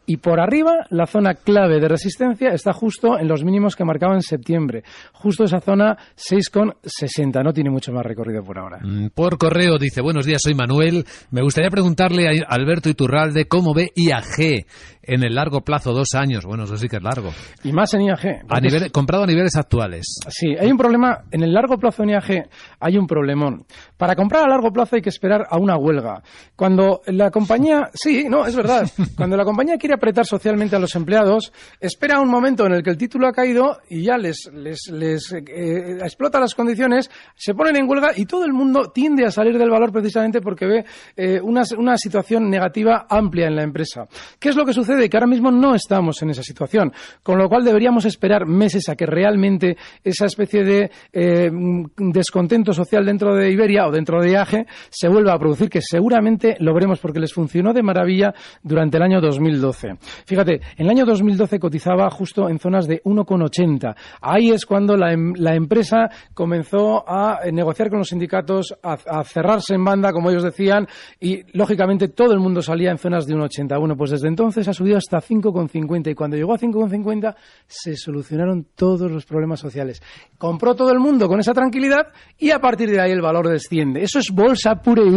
Y 0.06 0.16
por 0.16 0.40
arriba, 0.40 0.86
la 0.90 1.06
zona 1.06 1.34
clave 1.34 1.78
de 1.78 1.88
resistencia 1.88 2.48
está 2.50 2.72
justo 2.72 3.18
en 3.18 3.28
los 3.28 3.44
mínimos 3.44 3.76
que 3.76 3.84
marcaba 3.84 4.14
en 4.14 4.22
septiembre. 4.22 4.82
Justo 5.12 5.44
esa 5.44 5.60
zona 5.60 5.96
6,60. 6.16 7.44
No 7.44 7.52
tiene 7.52 7.70
mucho 7.70 7.92
más 7.92 8.04
recorrido 8.04 8.42
por 8.42 8.58
ahora. 8.58 8.78
Mm, 8.82 9.08
Por 9.14 9.38
correo 9.38 9.78
dice, 9.78 10.00
buenos 10.00 10.26
días, 10.26 10.40
soy 10.42 10.54
Manuel. 10.54 11.04
Me 11.30 11.42
gustaría 11.42 11.70
preguntarle 11.70 12.28
a 12.28 12.32
Alberto 12.48 12.88
Iturralde 12.88 13.46
cómo 13.46 13.74
ve 13.74 13.90
IAG 13.94 14.64
en 15.04 15.24
el 15.24 15.34
largo 15.34 15.62
plazo, 15.62 15.92
dos 15.92 16.14
años. 16.14 16.44
Bueno, 16.44 16.64
eso 16.64 16.76
sí 16.76 16.88
que 16.88 16.96
es 16.96 17.02
largo. 17.02 17.30
Y 17.64 17.72
más 17.72 17.92
en 17.94 18.02
IAG. 18.02 18.26
A 18.26 18.46
porque 18.48 18.60
nivel, 18.62 18.92
comprado 18.92 19.24
a 19.24 19.26
niveles 19.26 19.56
actuales. 19.56 20.20
Sí, 20.28 20.54
hay 20.58 20.70
un 20.70 20.78
problema. 20.78 21.24
En 21.30 21.42
el 21.42 21.52
largo 21.52 21.76
plazo 21.78 22.02
en 22.02 22.10
IAG 22.10 22.48
hay 22.80 22.96
un 22.96 23.06
problemón. 23.06 23.64
Para 23.96 24.14
comprar 24.14 24.44
a 24.44 24.48
largo 24.48 24.70
plazo 24.72 24.96
hay 24.96 25.02
que 25.02 25.08
esperar 25.10 25.41
a 25.48 25.58
una 25.58 25.76
huelga. 25.76 26.22
Cuando 26.56 27.02
la 27.06 27.30
compañía. 27.30 27.90
Sí, 28.02 28.26
no, 28.28 28.46
es 28.46 28.56
verdad. 28.56 28.90
Cuando 29.16 29.36
la 29.36 29.44
compañía 29.44 29.76
quiere 29.76 29.94
apretar 29.94 30.26
socialmente 30.26 30.74
a 30.74 30.78
los 30.78 30.94
empleados, 30.96 31.52
espera 31.78 32.20
un 32.20 32.28
momento 32.28 32.66
en 32.66 32.72
el 32.72 32.82
que 32.82 32.90
el 32.90 32.96
título 32.96 33.28
ha 33.28 33.32
caído 33.32 33.78
y 33.88 34.02
ya 34.02 34.16
les, 34.16 34.50
les, 34.52 34.88
les 34.90 35.32
eh, 35.32 35.98
explota 36.00 36.40
las 36.40 36.54
condiciones, 36.54 37.10
se 37.36 37.54
ponen 37.54 37.76
en 37.76 37.88
huelga 37.88 38.10
y 38.16 38.26
todo 38.26 38.44
el 38.44 38.52
mundo 38.52 38.90
tiende 38.92 39.24
a 39.24 39.30
salir 39.30 39.56
del 39.56 39.70
valor 39.70 39.92
precisamente 39.92 40.40
porque 40.40 40.66
ve 40.66 40.84
eh, 41.16 41.40
una, 41.40 41.62
una 41.78 41.96
situación 41.96 42.50
negativa 42.50 43.06
amplia 43.08 43.46
en 43.46 43.56
la 43.56 43.62
empresa. 43.62 44.06
¿Qué 44.38 44.48
es 44.48 44.56
lo 44.56 44.64
que 44.64 44.72
sucede? 44.72 45.08
Que 45.08 45.16
ahora 45.16 45.28
mismo 45.28 45.50
no 45.50 45.74
estamos 45.74 46.20
en 46.22 46.30
esa 46.30 46.42
situación, 46.42 46.92
con 47.22 47.38
lo 47.38 47.48
cual 47.48 47.64
deberíamos 47.64 48.04
esperar 48.04 48.46
meses 48.46 48.88
a 48.88 48.96
que 48.96 49.06
realmente 49.06 49.76
esa 50.02 50.26
especie 50.26 50.64
de 50.64 50.90
eh, 51.12 51.50
descontento 51.96 52.72
social 52.72 53.04
dentro 53.04 53.34
de 53.34 53.50
Iberia 53.50 53.86
o 53.86 53.92
dentro 53.92 54.20
de 54.20 54.32
IAG 54.32 54.66
se 54.90 55.08
vuelva 55.08 55.21
a 55.30 55.38
producir, 55.38 55.68
que 55.70 55.80
seguramente 55.80 56.56
lo 56.58 56.74
veremos 56.74 56.98
porque 56.98 57.20
les 57.20 57.32
funcionó 57.32 57.72
de 57.72 57.82
maravilla 57.82 58.34
durante 58.62 58.96
el 58.96 59.02
año 59.02 59.20
2012. 59.20 59.96
Fíjate, 60.26 60.60
en 60.76 60.86
el 60.86 60.90
año 60.90 61.04
2012 61.04 61.58
cotizaba 61.58 62.10
justo 62.10 62.48
en 62.48 62.58
zonas 62.58 62.86
de 62.86 63.02
1,80. 63.04 63.94
Ahí 64.20 64.50
es 64.50 64.66
cuando 64.66 64.96
la, 64.96 65.12
em- 65.12 65.34
empresa 65.54 66.10
comenzó 66.34 67.08
a 67.08 67.40
eh, 67.44 67.52
negociar 67.52 67.88
con 67.90 67.98
los 67.98 68.08
sindicatos, 68.08 68.74
a, 68.82 68.94
a 69.06 69.24
cerrarse 69.24 69.74
en 69.74 69.84
banda, 69.84 70.12
como 70.12 70.30
ellos 70.30 70.42
decían, 70.42 70.86
y 71.20 71.42
lógicamente 71.56 72.08
todo 72.08 72.32
el 72.32 72.40
mundo 72.40 72.62
salía 72.62 72.90
en 72.90 72.98
zonas 72.98 73.26
de 73.26 73.34
1,80. 73.34 73.78
Bueno, 73.78 73.96
pues 73.96 74.10
desde 74.10 74.28
entonces 74.28 74.66
ha 74.68 74.72
subido 74.72 74.96
hasta 74.96 75.18
5,50 75.20 76.10
y 76.10 76.14
cuando 76.14 76.36
llegó 76.36 76.54
a 76.54 76.58
5,50 76.58 77.34
se 77.66 77.96
solucionaron 77.96 78.66
todos 78.74 79.10
los 79.10 79.24
problemas 79.24 79.60
sociales. 79.60 80.02
Compró 80.38 80.74
todo 80.74 80.90
el 80.92 80.98
mundo 80.98 81.28
con 81.28 81.40
esa 81.40 81.52
tranquilidad 81.52 82.08
y 82.38 82.50
a 82.50 82.58
partir 82.58 82.90
de 82.90 83.00
ahí 83.00 83.12
el 83.12 83.20
valor 83.22 83.48
desciende. 83.48 84.02
Eso 84.02 84.18
es 84.18 84.30
bolsa 84.30 84.76
pura 84.76 85.02
y 85.02 85.10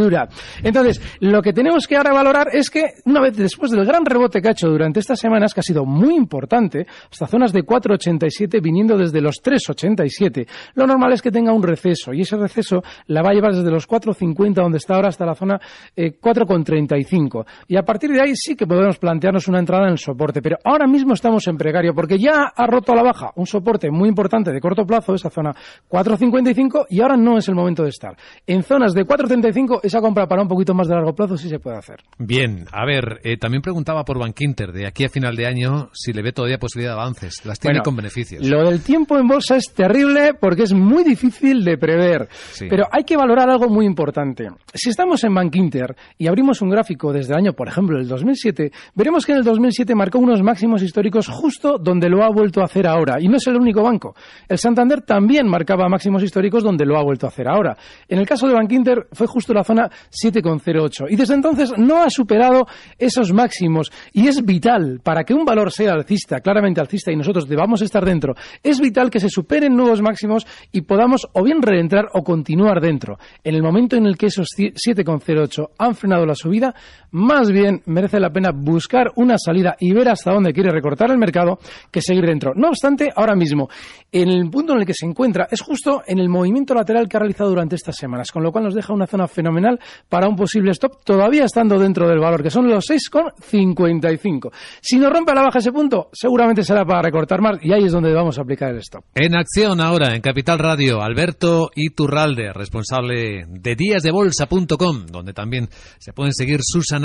Entonces, 0.64 1.02
lo 1.20 1.42
que 1.42 1.54
tenemos 1.54 1.88
que 1.88 1.96
ahora 1.96 2.14
valorar 2.14 2.50
es 2.52 2.70
que 2.70 2.94
una 3.06 3.22
vez 3.22 3.36
después 3.36 3.72
del 3.72 3.86
gran 3.86 4.06
rebote 4.06 4.42
que 4.42 4.48
ha 4.50 4.52
hecho 4.52 4.68
durante 4.68 5.00
estas 5.00 5.20
semanas, 5.20 5.54
que 5.54 5.60
ha 5.62 5.64
sido 5.64 5.86
muy 5.86 6.16
importante, 6.16 6.86
hasta 7.12 7.28
zonas 7.28 7.52
de 7.54 7.64
4,87 7.64 8.62
viniendo 8.62 8.98
desde 8.98 9.22
los 9.22 9.42
3,87, 9.44 10.48
lo 10.76 10.86
normal 10.86 11.14
es 11.14 11.22
que 11.22 11.32
tenga 11.32 11.54
un 11.54 11.64
receso 11.64 12.14
y 12.14 12.22
ese 12.22 12.38
receso 12.38 12.84
la 13.08 13.22
va 13.22 13.30
a 13.32 13.34
llevar 13.34 13.54
desde 13.54 13.72
los 13.72 13.88
4,50 13.88 14.54
donde 14.54 14.78
está 14.78 14.96
ahora 14.96 15.10
hasta 15.10 15.26
la 15.26 15.36
zona 15.36 15.60
eh, 15.96 16.20
4,35. 16.20 17.46
Y 17.68 17.78
a 17.78 17.84
partir 17.84 18.12
de 18.12 18.22
ahí 18.22 18.36
sí 18.36 18.56
que 18.56 18.68
podemos 18.68 18.98
plantearnos 18.98 19.48
una 19.48 19.60
entrada 19.60 19.86
en 19.86 19.94
el 19.94 19.98
soporte, 19.98 20.42
pero 20.42 20.58
ahora 20.64 20.88
mismo 20.88 21.14
estamos 21.14 21.48
en 21.48 21.58
precario 21.58 21.94
porque 21.94 22.18
ya 22.18 22.54
ha 22.56 22.68
roto 22.68 22.92
a 22.92 22.96
la 22.96 23.04
baja 23.04 23.32
un 23.36 23.46
soporte 23.46 23.90
muy 23.92 24.10
importante 24.10 24.52
de 24.52 24.60
corto 24.60 24.86
plazo, 24.86 25.14
esa 25.14 25.30
zona 25.30 25.52
4,55 25.90 26.88
y 26.90 27.02
ahora 27.02 27.18
no 27.18 27.38
es 27.38 27.48
el 27.48 27.56
momento 27.56 27.84
de 27.84 27.90
estar. 27.90 28.16
En 28.46 28.64
zonas 28.64 28.94
de 28.94 29.06
4,35 29.06 29.80
esa 29.86 30.02
compra 30.02 30.28
para 30.28 30.42
un 30.42 30.48
poquito 30.48 30.74
más 30.74 30.88
de 30.88 30.96
largo 30.96 31.14
plazo 31.14 31.38
sí 31.38 31.50
se 31.50 31.60
puede 31.60 31.78
hacer. 31.78 32.02
Bien, 32.18 32.66
a 32.72 32.86
ver, 32.86 33.20
eh, 33.24 33.38
también 33.38 33.62
preguntaba 33.62 34.04
por 34.04 34.20
Bankinter, 34.20 34.72
de 34.72 34.88
aquí 34.88 35.06
a 35.06 35.10
final 35.10 35.36
de 35.36 35.46
año, 35.46 35.90
si 35.94 36.14
le 36.14 36.22
ve 36.22 36.32
todavía 36.32 36.58
posibilidad 36.58 36.96
de 36.96 37.02
avances. 37.02 37.46
Las 37.46 37.60
tiene 37.60 37.76
Bueno, 37.76 37.84
con 37.84 37.96
beneficios. 37.96 38.46
Lo 38.46 38.70
del 38.70 38.82
tiempo 38.82 39.18
en 39.18 39.28
bolsa 39.28 39.56
es 39.56 39.74
terrible 39.74 40.34
porque 40.34 40.64
es 40.64 40.74
muy 40.74 41.04
difícil 41.04 41.64
de 41.64 41.78
prever. 41.78 42.28
Sí. 42.52 42.68
Pero 42.70 42.88
hay 42.92 43.04
que 43.04 43.16
valorar 43.18 43.50
algo 43.50 43.70
muy 43.70 43.86
importante. 43.86 44.48
Si 44.74 44.90
estamos 44.90 45.24
en 45.24 45.34
Bankinter 45.34 45.96
y 46.18 46.28
abrimos 46.28 46.62
un 46.62 46.70
gráfico 46.70 47.14
desde 47.14 47.34
el 47.34 47.40
año, 47.40 47.54
por 47.54 47.68
ejemplo, 47.68 48.00
el 48.00 48.08
2007, 48.08 48.72
veremos 48.96 49.26
que 49.26 49.34
en 49.34 49.40
el 49.40 49.44
2007 49.44 49.94
marcó 49.96 50.20
unos 50.20 50.42
máximos 50.42 50.82
históricos 50.82 51.28
justo 51.28 51.78
donde 51.78 52.10
lo 52.10 52.24
ha 52.24 52.30
vuelto 52.30 52.62
a 52.62 52.66
hacer 52.66 52.88
ahora. 52.88 53.18
Y 53.20 53.28
no 53.28 53.38
es 53.38 53.48
el 53.48 53.56
único 53.56 53.84
banco. 53.84 54.16
El 54.48 54.58
Santander 54.58 55.02
también 55.02 55.48
marcaba 55.48 55.88
máximos 55.88 56.24
históricos 56.24 56.64
donde 56.64 56.86
lo 56.86 56.98
ha 56.98 57.04
vuelto 57.04 57.26
a 57.26 57.30
hacer 57.30 57.48
ahora. 57.48 57.78
En 58.08 58.20
el 58.20 58.28
caso 58.28 58.48
de 58.48 58.54
Bankinter 58.54 59.08
fue 59.12 59.28
justo 59.28 59.54
la 59.54 59.64
zona 59.64 59.75
zona 59.76 59.90
7,08 60.10 61.08
y 61.10 61.16
desde 61.16 61.34
entonces 61.34 61.74
no 61.78 62.02
ha 62.02 62.10
superado 62.10 62.68
esos 62.98 63.34
máximos 63.34 63.92
y 64.14 64.28
es 64.28 64.44
vital 64.44 65.02
para 65.04 65.24
que 65.24 65.34
un 65.34 65.46
valor 65.46 65.72
sea 65.72 65.94
alcista, 65.94 66.40
claramente 66.40 66.80
alcista 66.80 67.12
y 67.12 67.16
nosotros 67.16 67.48
debamos 67.48 67.82
estar 67.82 68.06
dentro, 68.06 68.34
es 68.64 68.80
vital 68.80 69.10
que 69.10 69.20
se 69.20 69.30
superen 69.30 69.76
nuevos 69.76 70.02
máximos 70.02 70.46
y 70.72 70.82
podamos 70.82 71.28
o 71.34 71.44
bien 71.44 71.62
reentrar 71.62 72.06
o 72.14 72.24
continuar 72.24 72.82
dentro. 72.82 73.18
En 73.44 73.56
el 73.56 73.64
momento 73.64 73.96
en 73.96 74.06
el 74.06 74.18
que 74.18 74.28
esos 74.28 74.48
7,08 74.58 75.70
han 75.78 75.96
frenado 75.96 76.26
la 76.26 76.36
subida, 76.36 76.74
más 77.16 77.50
bien 77.50 77.82
merece 77.86 78.20
la 78.20 78.30
pena 78.30 78.52
buscar 78.54 79.14
una 79.16 79.38
salida 79.38 79.78
y 79.80 79.94
ver 79.94 80.10
hasta 80.10 80.34
dónde 80.34 80.52
quiere 80.52 80.70
recortar 80.70 81.12
el 81.12 81.18
mercado 81.18 81.60
que 81.90 82.02
seguir 82.02 82.26
dentro. 82.26 82.52
No 82.54 82.68
obstante, 82.68 83.10
ahora 83.16 83.36
mismo, 83.36 83.70
en 84.12 84.28
el 84.28 84.50
punto 84.50 84.74
en 84.74 84.80
el 84.80 84.86
que 84.86 84.94
se 84.94 85.06
encuentra 85.06 85.48
es 85.50 85.62
justo 85.62 86.04
en 86.06 86.20
el 86.20 86.28
movimiento 86.28 86.74
lateral 86.74 87.08
que 87.08 87.16
ha 87.16 87.22
realizado 87.22 87.50
durante 87.50 87.76
estas 87.76 87.96
semanas, 87.96 88.32
con 88.34 88.44
lo 88.44 88.52
cual 88.52 88.66
nos 88.66 88.76
deja 88.76 88.94
una 88.94 89.08
zona 89.08 89.28
fenomenal 89.28 89.80
para 90.10 90.28
un 90.28 90.36
posible 90.36 90.72
stop, 90.72 91.06
todavía 91.06 91.46
estando 91.46 91.80
dentro 91.80 92.06
del 92.10 92.20
valor, 92.20 92.44
que 92.44 92.50
son 92.50 92.68
los 92.68 92.86
6,55. 92.90 94.52
Si 94.82 94.98
nos 94.98 95.14
rompe 95.14 95.32
a 95.32 95.36
la 95.36 95.44
baja 95.44 95.60
ese 95.60 95.72
punto, 95.72 96.10
seguramente 96.12 96.64
será 96.64 96.84
para 96.84 97.02
recortar 97.02 97.40
más 97.40 97.60
y 97.62 97.72
ahí 97.72 97.86
es 97.86 97.94
donde 97.94 98.14
vamos 98.14 98.38
a 98.38 98.42
aplicar 98.42 98.72
el 98.72 98.80
stop. 98.80 99.06
En 99.16 99.38
acción 99.38 99.80
ahora, 99.80 100.16
en 100.16 100.22
Capital 100.22 100.60
Radio, 100.60 101.02
Alberto 101.02 101.70
Iturralde, 101.76 102.52
responsable 102.52 103.46
de 103.48 103.76
díasdebolsa.com, 103.76 105.06
donde 105.06 105.32
también 105.32 105.70
se 105.98 106.12
pueden 106.12 106.34
seguir 106.34 106.60
sus 106.62 106.92
análisis. 106.92 107.05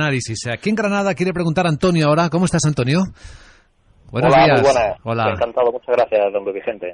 Aquí 0.52 0.71
en 0.71 0.76
Granada 0.76 1.14
quiere 1.14 1.33
preguntar 1.33 1.66
Antonio 1.66 2.09
ahora, 2.09 2.28
¿cómo 2.30 2.45
estás 2.45 2.64
Antonio? 2.64 3.00
Buenos 4.11 4.33
Hola, 4.35 4.45
días. 4.45 4.62
Muy 4.62 4.71
buenas. 4.73 4.99
Hola. 5.04 5.30
Encantado, 5.30 5.73
muchas 5.73 5.97
gracias, 5.97 6.33
don 6.33 6.45
Vicente. 6.52 6.92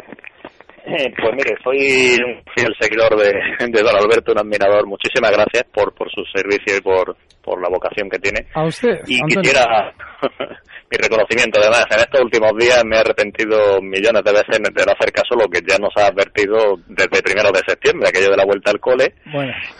Eh, 0.86 1.12
pues 1.20 1.34
mire, 1.34 1.56
soy 1.64 2.16
un 2.22 2.42
fiel 2.54 2.72
seguidor 2.78 3.16
de, 3.18 3.32
de, 3.66 3.82
don 3.82 3.96
Alberto, 3.96 4.30
un 4.30 4.38
admirador. 4.38 4.86
Muchísimas 4.86 5.32
gracias 5.32 5.64
por, 5.74 5.92
por 5.94 6.08
su 6.12 6.22
servicio 6.32 6.76
y 6.76 6.80
por, 6.80 7.16
por 7.42 7.60
la 7.60 7.68
vocación 7.68 8.08
que 8.08 8.20
tiene. 8.20 8.46
A 8.54 8.64
usted. 8.64 9.00
Y 9.08 9.20
quisiera 9.26 9.92
mi 10.90 10.96
reconocimiento. 10.96 11.58
Además, 11.58 11.86
en 11.90 11.98
estos 11.98 12.20
últimos 12.22 12.52
días 12.56 12.84
me 12.84 12.96
he 12.96 13.00
arrepentido 13.00 13.82
millones 13.82 14.22
de 14.22 14.32
veces 14.32 14.62
de 14.62 14.84
no 14.86 14.92
hacer 14.92 15.10
caso 15.10 15.34
lo 15.34 15.48
que 15.48 15.60
ya 15.66 15.76
nos 15.78 15.90
ha 15.96 16.06
advertido 16.06 16.78
desde 16.86 17.22
primero 17.22 17.50
de 17.50 17.66
septiembre, 17.66 18.08
aquello 18.08 18.30
de 18.30 18.36
la 18.36 18.44
vuelta 18.44 18.70
al 18.70 18.78
cole. 18.78 19.14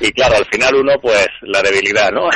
Y 0.01 0.11
claro, 0.11 0.37
al 0.39 0.47
final 0.47 0.75
uno, 0.75 0.95
pues, 1.01 1.29
la 1.43 1.63
debilidad, 1.63 2.11
¿no? 2.11 2.27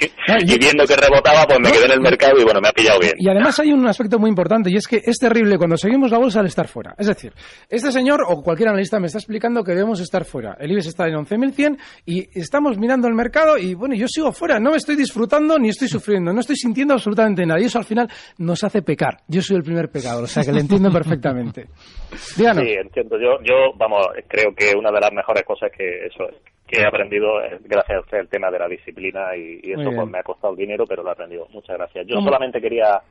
y 0.40 0.58
viendo 0.58 0.84
que 0.86 0.96
rebotaba, 0.96 1.44
pues 1.46 1.60
me 1.60 1.70
quedé 1.70 1.86
en 1.86 1.92
el 1.92 2.00
mercado 2.00 2.38
y 2.38 2.44
bueno, 2.44 2.60
me 2.60 2.68
ha 2.68 2.72
pillado 2.72 2.98
bien. 3.00 3.14
Y 3.16 3.28
además 3.28 3.58
hay 3.60 3.72
un 3.72 3.86
aspecto 3.86 4.18
muy 4.18 4.28
importante 4.28 4.70
y 4.70 4.76
es 4.76 4.86
que 4.86 5.00
es 5.04 5.18
terrible 5.18 5.56
cuando 5.58 5.76
seguimos 5.76 6.10
la 6.10 6.18
bolsa 6.18 6.40
al 6.40 6.46
estar 6.46 6.68
fuera. 6.68 6.94
Es 6.98 7.06
decir, 7.06 7.32
este 7.68 7.92
señor 7.92 8.22
o 8.26 8.42
cualquier 8.42 8.70
analista 8.70 8.98
me 8.98 9.06
está 9.06 9.18
explicando 9.18 9.62
que 9.62 9.72
debemos 9.72 10.00
estar 10.00 10.24
fuera. 10.24 10.56
El 10.58 10.72
IBEX 10.72 10.86
está 10.86 11.06
en 11.06 11.14
11.100 11.14 11.78
y 12.06 12.38
estamos 12.38 12.78
mirando 12.78 13.08
el 13.08 13.14
mercado 13.14 13.58
y 13.58 13.74
bueno, 13.74 13.94
yo 13.94 14.06
sigo 14.08 14.32
fuera. 14.32 14.58
No 14.58 14.70
me 14.70 14.76
estoy 14.76 14.96
disfrutando 14.96 15.58
ni 15.58 15.68
estoy 15.68 15.88
sufriendo. 15.88 16.32
No 16.32 16.40
estoy 16.40 16.56
sintiendo 16.56 16.94
absolutamente 16.94 17.44
nada. 17.46 17.60
Y 17.60 17.64
eso 17.64 17.78
al 17.78 17.84
final 17.84 18.08
nos 18.38 18.64
hace 18.64 18.82
pecar. 18.82 19.18
Yo 19.28 19.42
soy 19.42 19.56
el 19.56 19.62
primer 19.62 19.88
pecador, 19.88 20.24
o 20.24 20.26
sea 20.26 20.42
que 20.42 20.52
le 20.52 20.60
entiendo 20.60 20.90
perfectamente. 20.90 21.66
Díganos. 22.36 22.64
Sí, 22.64 22.72
entiendo. 22.72 23.18
Yo, 23.18 23.42
yo, 23.42 23.72
vamos, 23.76 24.06
creo 24.28 24.54
que 24.54 24.72
una 24.76 24.90
de 24.90 25.00
las 25.00 25.12
mejores 25.12 25.44
cosas 25.44 25.70
que 25.76 26.06
eso 26.06 26.26
que 26.66 26.80
he 26.80 26.86
aprendido 26.86 27.26
gracias 27.64 27.98
a 27.98 28.00
usted 28.00 28.18
el 28.18 28.28
tema 28.28 28.50
de 28.50 28.58
la 28.58 28.68
disciplina 28.68 29.36
y, 29.36 29.72
eso 29.72 29.83
pues 29.92 30.08
me 30.08 30.18
ha 30.18 30.22
costado 30.22 30.54
dinero, 30.54 30.84
pero 30.86 31.02
lo 31.02 31.10
he 31.10 31.12
aprendido. 31.12 31.46
Muchas 31.50 31.76
gracias. 31.76 32.06
Yo 32.06 32.20
solamente 32.20 32.60
quería 32.60 33.02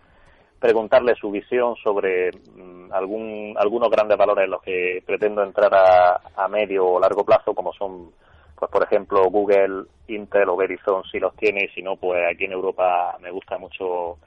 preguntarle 0.60 1.14
su 1.16 1.30
visión 1.30 1.76
sobre 1.84 2.32
mm, 2.32 2.94
algún, 2.94 3.54
algunos 3.58 3.90
grandes 3.90 4.18
valores 4.18 4.46
en 4.46 4.52
los 4.52 4.62
que 4.62 5.04
pretendo 5.06 5.44
entrar 5.44 5.74
a, 5.74 6.22
a 6.36 6.48
medio 6.48 6.86
o 6.86 7.00
largo 7.00 7.26
plazo, 7.26 7.54
como 7.54 7.74
son 7.74 8.12
pues 8.58 8.72
por 8.72 8.84
ejemplo 8.84 9.30
Google, 9.30 9.84
Intel 10.08 10.48
o 10.48 10.56
Verizon 10.56 11.04
si 11.12 11.20
los 11.20 11.36
tiene 11.36 11.66
y 11.66 11.68
si 11.76 11.82
no 11.82 11.98
pues 11.98 12.22
aquí 12.32 12.46
en 12.46 12.54
Europa 12.54 13.18
me 13.20 13.30
gusta 13.30 13.58
mucho 13.58 14.18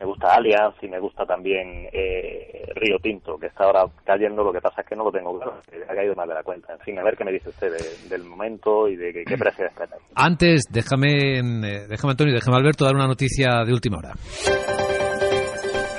me 0.00 0.06
gusta 0.06 0.34
Allianz 0.34 0.76
y 0.82 0.88
me 0.88 1.00
gusta 1.00 1.26
también 1.26 1.88
eh, 1.92 2.66
Río 2.74 2.98
Tinto, 3.02 3.36
que 3.36 3.46
está 3.46 3.64
ahora 3.64 3.84
cayendo, 4.04 4.44
lo 4.44 4.52
que 4.52 4.60
pasa 4.60 4.82
es 4.82 4.86
que 4.86 4.94
no 4.94 5.04
lo 5.04 5.10
tengo 5.10 5.36
claro, 5.36 5.60
que 5.68 5.82
ha 5.82 5.94
caído 5.94 6.14
más 6.14 6.28
de 6.28 6.34
la 6.34 6.42
cuenta. 6.42 6.72
En 6.72 6.78
fin, 6.80 6.98
a 6.98 7.02
ver 7.02 7.16
qué 7.16 7.24
me 7.24 7.32
dice 7.32 7.48
usted 7.48 7.72
del 8.08 8.22
momento 8.22 8.88
y 8.88 8.96
de 8.96 9.24
qué, 9.24 9.36
precio 9.38 9.66
espera. 9.66 9.96
Antes, 10.14 10.66
déjame, 10.70 11.38
eh, 11.38 11.86
déjame 11.88 12.12
Antonio, 12.12 12.34
déjame 12.34 12.56
Alberto 12.56 12.84
dar 12.84 12.94
una 12.94 13.06
noticia 13.08 13.64
de 13.64 13.72
última 13.72 13.98
hora. 13.98 14.12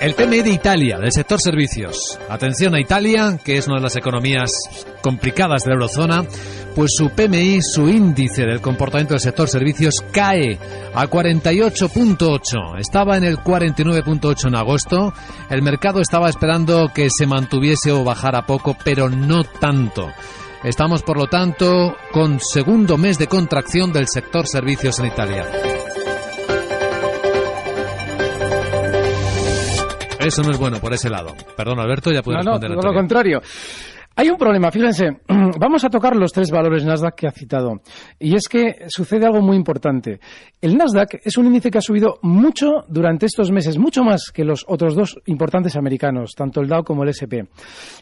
El 0.01 0.13
PMI 0.13 0.43
de 0.43 0.51
Italia, 0.51 0.97
del 0.97 1.11
sector 1.11 1.41
servicios. 1.41 2.17
Atención 2.29 2.73
a 2.73 2.79
Italia, 2.79 3.37
que 3.43 3.57
es 3.57 3.67
una 3.67 3.77
de 3.77 3.83
las 3.83 3.97
economías 3.97 4.49
complicadas 5.01 5.63
de 5.63 5.69
la 5.69 5.75
eurozona, 5.75 6.23
pues 6.75 6.91
su 6.95 7.09
PMI, 7.09 7.61
su 7.61 7.89
índice 7.89 8.45
del 8.45 8.61
comportamiento 8.61 9.13
del 9.13 9.21
sector 9.21 9.47
servicios, 9.47 10.03
cae 10.11 10.57
a 10.93 11.07
48.8. 11.07 12.79
Estaba 12.79 13.17
en 13.17 13.23
el 13.23 13.37
49.8 13.37 14.47
en 14.47 14.55
agosto. 14.55 15.13
El 15.49 15.61
mercado 15.61 16.01
estaba 16.01 16.29
esperando 16.29 16.91
que 16.93 17.09
se 17.09 17.25
mantuviese 17.25 17.91
o 17.91 18.03
bajara 18.03 18.45
poco, 18.45 18.77
pero 18.83 19.09
no 19.09 19.43
tanto. 19.43 20.09
Estamos, 20.63 21.03
por 21.03 21.17
lo 21.17 21.27
tanto, 21.27 21.95
con 22.11 22.39
segundo 22.39 22.97
mes 22.97 23.17
de 23.17 23.27
contracción 23.27 23.93
del 23.93 24.07
sector 24.07 24.45
servicios 24.45 24.99
en 24.99 25.05
Italia. 25.05 25.45
Eso 30.19 30.43
no 30.43 30.51
es 30.51 30.57
bueno 30.57 30.79
por 30.79 30.93
ese 30.93 31.09
lado. 31.09 31.33
Perdón, 31.55 31.79
Alberto, 31.79 32.11
ya 32.11 32.21
puedo 32.21 32.37
no, 32.39 32.51
responder. 32.51 32.71
No, 32.71 32.81
todo 32.81 32.91
lo 32.91 32.97
contrario. 32.97 33.41
Hay 34.19 34.29
un 34.29 34.37
problema, 34.37 34.69
fíjense, 34.69 35.21
vamos 35.61 35.85
a 35.85 35.89
tocar 35.89 36.13
los 36.13 36.33
tres 36.33 36.51
valores 36.51 36.83
Nasdaq 36.83 37.15
que 37.15 37.27
ha 37.27 37.31
citado. 37.31 37.79
Y 38.19 38.35
es 38.35 38.49
que 38.49 38.83
sucede 38.89 39.25
algo 39.25 39.41
muy 39.41 39.55
importante. 39.55 40.19
El 40.59 40.75
Nasdaq 40.75 41.21
es 41.23 41.37
un 41.37 41.45
índice 41.45 41.71
que 41.71 41.77
ha 41.77 41.81
subido 41.81 42.19
mucho 42.21 42.83
durante 42.89 43.27
estos 43.27 43.49
meses, 43.49 43.77
mucho 43.77 44.03
más 44.03 44.29
que 44.33 44.43
los 44.43 44.65
otros 44.67 44.93
dos 44.93 45.17
importantes 45.27 45.77
americanos, 45.77 46.33
tanto 46.35 46.59
el 46.59 46.67
Dow 46.67 46.83
como 46.83 47.03
el 47.03 47.09
SP. 47.15 47.47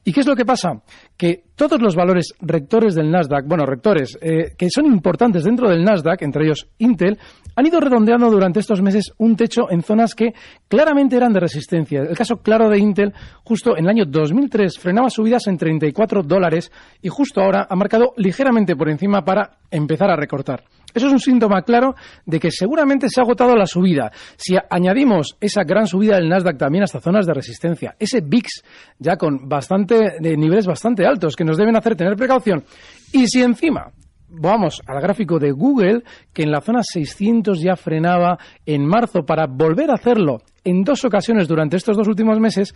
¿Y 0.06 0.12
qué 0.12 0.22
es 0.22 0.26
lo 0.26 0.36
que 0.36 0.44
pasa? 0.44 0.82
Que 1.16 1.44
todos 1.56 1.80
los 1.80 1.96
valores 1.96 2.34
rectores 2.40 2.96
del 2.96 3.12
Nasdaq, 3.12 3.46
bueno, 3.46 3.68
rectores, 3.68 4.18
eh, 4.20 4.56
que 4.58 4.72
son 4.72 4.88
importantes 4.88 5.44
dentro 5.44 5.70
del 5.70 5.84
Nasdaq, 5.84 6.24
entre 6.24 6.46
ellos 6.46 6.68
Intel, 6.80 7.20
han 7.56 7.66
ido 7.68 7.80
redondeando 7.80 8.32
durante 8.32 8.60
estos 8.60 8.82
meses 8.82 9.14
un 9.20 9.36
techo 9.36 9.70
en 9.70 9.84
zonas 9.84 10.16
que 10.16 10.34
claramente 10.68 11.16
eran 11.16 11.34
de 11.34 11.42
resistencia. 11.42 12.02
El 12.02 12.18
caso 12.18 12.38
claro 12.38 12.70
de 12.70 12.80
Intel, 12.80 13.14
justo 13.44 13.78
en 13.78 13.86
el 13.86 13.90
año 13.90 14.06
2003, 14.08 14.80
frenaba 14.80 15.12
subidas 15.12 15.46
en 15.46 15.58
34 15.58 16.07
dólares 16.08 16.72
y 17.02 17.10
justo 17.10 17.42
ahora 17.42 17.68
ha 17.70 17.76
marcado 17.76 18.14
ligeramente 18.18 18.76
por 18.76 18.90
encima 18.90 19.24
para 19.24 19.58
empezar 19.70 20.10
a 20.10 20.16
recortar. 20.16 20.64
Eso 20.94 21.08
es 21.08 21.14
un 21.14 21.20
síntoma 21.20 21.62
claro 21.62 21.96
de 22.26 22.40
que 22.40 22.50
seguramente 22.50 23.08
se 23.10 23.20
ha 23.20 23.24
agotado 23.24 23.56
la 23.56 23.68
subida. 23.68 24.12
Si 24.36 24.56
añadimos 24.70 25.38
esa 25.40 25.64
gran 25.64 25.86
subida 25.86 26.16
del 26.16 26.30
Nasdaq 26.30 26.58
también 26.58 26.84
hasta 26.84 27.00
zonas 27.00 27.26
de 27.26 27.34
resistencia, 27.34 27.96
ese 28.00 28.22
VIX 28.22 28.64
ya 28.98 29.18
con 29.18 29.48
bastante 29.48 30.18
de 30.20 30.38
niveles 30.38 30.66
bastante 30.66 31.06
altos 31.06 31.36
que 31.36 31.44
nos 31.44 31.58
deben 31.58 31.76
hacer 31.76 31.96
tener 31.96 32.16
precaución, 32.16 32.64
y 33.12 33.28
si 33.28 33.44
encima 33.44 33.92
vamos 34.30 34.82
al 34.86 35.02
gráfico 35.02 35.40
de 35.40 35.52
Google, 35.52 36.04
que 36.34 36.44
en 36.44 36.52
la 36.52 36.62
zona 36.62 36.82
600 36.84 37.62
ya 37.62 37.76
frenaba 37.76 38.38
en 38.66 38.86
marzo 38.86 39.24
para 39.26 39.48
volver 39.48 39.92
a 39.92 39.96
hacerlo 39.96 40.42
en 40.64 40.84
dos 40.84 41.06
ocasiones 41.06 41.48
durante 41.48 41.78
estos 41.78 41.96
dos 41.96 42.08
últimos 42.08 42.40
meses, 42.40 42.74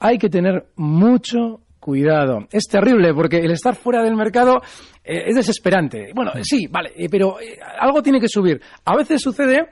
hay 0.00 0.18
que 0.18 0.28
tener 0.28 0.66
mucho, 0.76 1.60
Cuidado. 1.84 2.46
Es 2.50 2.64
terrible 2.64 3.12
porque 3.12 3.36
el 3.36 3.50
estar 3.50 3.74
fuera 3.74 4.02
del 4.02 4.16
mercado 4.16 4.62
eh, 5.04 5.24
es 5.26 5.36
desesperante. 5.36 6.12
Bueno, 6.14 6.32
sí, 6.42 6.66
vale, 6.66 6.92
eh, 6.96 7.08
pero 7.10 7.38
eh, 7.38 7.58
algo 7.78 8.02
tiene 8.02 8.18
que 8.18 8.26
subir. 8.26 8.58
A 8.86 8.96
veces 8.96 9.20
sucede 9.20 9.68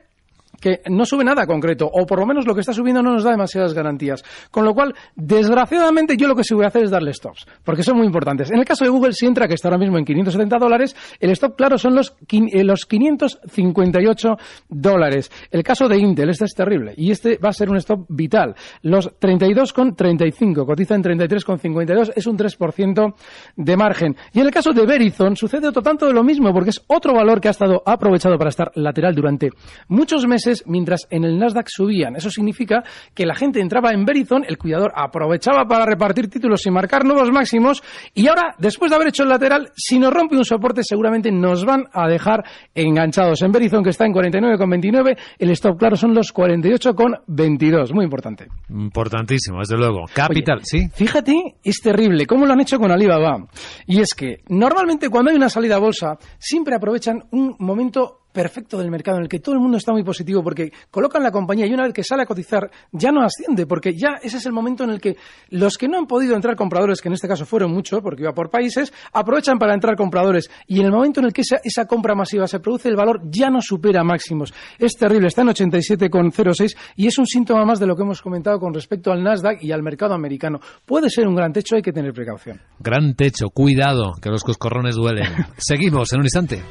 que 0.63 0.81
no 0.89 1.05
sube 1.05 1.25
nada 1.25 1.45
concreto, 1.47 1.91
o 1.93 2.07
por 2.07 2.21
lo 2.21 2.27
menos 2.27 2.47
lo 2.47 2.55
que 2.55 2.61
está 2.61 2.73
subiendo 2.73 3.03
no 3.03 3.13
nos 3.13 3.25
da 3.25 3.33
demasiadas 3.33 3.75
garantías. 3.75 4.23
Con 4.51 4.65
lo 4.65 4.73
cual, 4.75 4.95
desgraciadamente, 5.17 6.17
yo 6.17 6.29
lo 6.29 6.37
que 6.37 6.45
sí 6.45 6.55
voy 6.55 6.65
a 6.65 6.69
hacer 6.69 6.85
es 6.85 6.91
darle 6.91 7.13
stops, 7.13 7.47
porque 7.65 7.83
son 7.83 7.97
muy 7.97 8.07
importantes. 8.07 8.51
En 8.51 8.59
el 8.59 8.65
caso 8.65 8.85
de 8.85 8.91
Google, 8.91 9.13
si 9.13 9.27
entra, 9.27 9.49
que 9.49 9.55
está 9.55 9.69
ahora 9.69 9.79
mismo 9.79 9.99
en 9.99 10.05
570 10.05 10.59
dólares, 10.59 10.97
el 11.19 11.31
stop, 11.31 11.57
claro, 11.57 11.77
son 11.79 11.97
los, 11.97 12.15
eh, 12.31 12.63
los 12.63 12.87
558 12.87 14.37
dólares. 14.69 15.31
El 15.51 15.65
caso 15.65 15.89
de 15.89 15.99
Intel, 15.99 16.31
este 16.31 16.45
es 16.45 16.55
terrible, 16.55 16.95
y 16.97 17.11
este 17.11 17.39
va 17.39 17.49
a 17.49 17.53
ser 17.53 17.69
un 17.69 17.77
stop 17.79 18.07
vital. 18.09 18.55
Los 18.83 19.11
32,35, 19.19 20.65
cotiza 20.65 20.95
en 20.95 21.03
33,52, 21.03 22.13
es 22.15 22.27
un 22.29 22.39
3% 22.39 23.15
de 23.57 23.77
margen. 23.77 24.17
Y 24.33 24.39
en 24.39 24.47
el 24.47 24.53
caso 24.53 24.73
de 24.73 24.87
Verizon, 24.87 25.35
sucede 25.35 25.67
otro 25.67 25.83
tanto 25.83 26.07
de 26.07 26.13
lo 26.13 26.23
mismo, 26.23 26.53
porque 26.53 26.71
es 26.71 26.81
otro 26.87 27.15
valor 27.15 27.41
que 27.41 27.49
ha 27.49 27.51
estado 27.51 27.83
aprovechado 27.85 28.39
para 28.39 28.51
estar 28.51 28.71
lateral 28.77 29.17
durante 29.17 29.51
muchos 29.89 30.25
meses 30.27 30.52
meses, 30.53 30.65
mientras 30.67 31.07
en 31.11 31.25
el 31.25 31.39
Nasdaq 31.39 31.67
subían. 31.69 32.17
Eso 32.17 32.31
significa 32.31 32.83
que 33.15 33.27
la 33.27 33.35
gente 33.35 33.61
entraba 33.61 33.93
en 33.93 34.05
Verizon, 34.05 34.45
el 34.47 34.59
cuidador 34.59 34.93
aprovechaba 34.95 35.65
para 35.65 35.87
repartir 35.87 36.29
títulos 36.29 36.67
y 36.67 36.71
marcar 36.71 37.05
nuevos 37.05 37.31
máximos, 37.31 37.83
y 38.15 38.29
ahora, 38.29 38.55
después 38.59 38.91
de 38.91 38.97
haber 38.97 39.09
hecho 39.09 39.23
el 39.23 39.29
lateral, 39.29 39.71
si 39.75 39.99
nos 39.99 40.13
rompe 40.13 40.37
un 40.37 40.45
soporte, 40.45 40.83
seguramente 40.85 41.31
nos 41.31 41.65
van 41.65 41.85
a 41.93 42.09
dejar 42.09 42.45
enganchados. 42.75 43.43
En 43.43 43.53
Verizon, 43.53 43.83
que 43.83 43.91
está 43.91 44.05
en 44.07 44.13
49,29, 44.13 45.17
el 45.39 45.51
stop 45.51 45.79
claro 45.79 45.97
son 45.97 46.15
los 46.15 46.33
48,22. 46.33 47.93
Muy 47.93 48.05
importante. 48.05 48.49
Importantísimo, 48.69 49.61
desde 49.61 49.77
luego. 49.77 50.05
Capital, 50.13 50.61
sí. 50.63 50.89
Fíjate, 50.93 51.57
es 51.63 51.81
terrible 51.81 52.27
cómo 52.27 52.47
lo 52.47 52.53
han 52.53 52.61
hecho 52.61 52.79
con 52.79 52.91
Alibaba. 52.91 53.47
Y 53.87 54.01
es 54.01 54.15
que 54.15 54.41
normalmente 54.49 55.09
cuando 55.09 55.31
hay 55.31 55.37
una 55.37 55.49
salida 55.49 55.77
a 55.77 55.81
bolsa, 55.81 56.19
siempre 56.39 56.75
aprovechan 56.75 57.23
un 57.31 57.57
momento 57.59 58.22
perfecto 58.33 58.79
del 58.79 58.91
mercado 58.91 59.19
en 59.19 59.25
el 59.25 59.29
que 59.29 59.41
todo 59.41 59.55
el 59.55 59.61
mundo 59.61 59.77
está 59.77 59.93
muy 59.93 60.03
positivo 60.03 60.43
porque 60.43 60.73
colocan 60.91 61.23
la 61.23 61.31
compañía 61.31 61.67
y 61.67 61.73
una 61.73 61.85
vez 61.85 61.93
que 61.93 62.03
sale 62.03 62.23
a 62.23 62.27
cotizar 62.27 62.71
ya 62.91 63.13
no 63.13 63.23
asciende 63.23 63.67
porque 63.67 63.95
ya 63.95 64.19
ese 64.23 64.39
es 64.39 64.47
el 64.47 64.53
momento 64.53 64.85
en 64.85 64.91
el 64.91 65.01
que 65.01 65.17
los 65.51 65.77
que 65.77 65.89
no 65.89 65.99
han 65.99 66.07
podido 66.07 66.35
entrar 66.35 66.57
compradores, 66.57 67.01
que 67.01 67.09
en 67.09 67.15
este 67.15 67.29
caso 67.29 67.45
fueron 67.45 67.73
muchos 67.73 68.01
porque 68.03 68.23
iba 68.23 68.33
por 68.33 68.51
países, 68.51 68.93
aprovechan 69.13 69.59
para 69.59 69.75
entrar 69.75 69.97
compradores 69.97 70.51
y 70.67 70.81
en 70.81 70.87
el 70.87 70.93
momento 70.93 71.21
en 71.21 71.27
el 71.27 71.33
que 71.33 71.43
esa, 71.43 71.61
esa 71.63 71.87
compra 71.87 72.15
masiva 72.15 72.47
se 72.47 72.61
produce 72.61 72.89
el 72.89 72.97
valor 72.97 73.21
ya 73.25 73.51
no 73.51 73.61
supera 73.61 74.03
máximos. 74.05 74.53
Es 74.79 74.97
terrible, 74.97 75.29
está 75.29 75.43
en 75.43 75.49
87,06 75.49 76.77
y 76.97 77.07
es 77.07 77.19
un 77.19 77.27
síntoma 77.27 77.65
más 77.65 77.79
de 77.79 77.87
lo 77.87 77.97
que 77.97 78.03
hemos 78.03 78.23
comentado 78.23 78.59
con 78.59 78.73
respecto 78.75 79.13
al 79.13 79.23
Nasdaq 79.23 79.63
y 79.63 79.73
al 79.73 79.83
mercado 79.83 80.15
americano. 80.15 80.61
Puede 80.87 81.11
ser 81.11 81.27
un 81.27 81.35
gran 81.35 81.53
techo, 81.53 81.77
hay 81.77 81.83
que 81.83 81.93
tener 81.93 82.13
precaución. 82.13 82.61
Gran 82.79 83.15
techo, 83.15 83.49
cuidado, 83.51 84.13
que 84.21 84.31
los 84.31 84.43
coscorrones 84.43 84.97
duelen. 84.97 85.29
Seguimos 85.57 86.13
en 86.13 86.21
un 86.21 86.25
instante. 86.27 86.63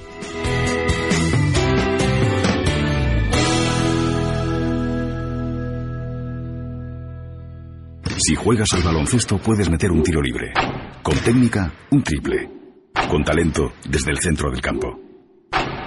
Si 8.24 8.36
juegas 8.36 8.72
al 8.74 8.84
baloncesto 8.84 9.40
puedes 9.40 9.68
meter 9.68 9.92
un 9.92 10.04
tiro 10.04 10.22
libre. 10.22 10.54
Con 11.02 11.18
técnica, 11.18 11.74
un 11.90 12.04
triple. 12.04 12.52
Con 13.10 13.24
talento, 13.24 13.74
desde 13.90 14.12
el 14.12 14.20
centro 14.20 14.52
del 14.52 14.62
campo. 14.62 15.00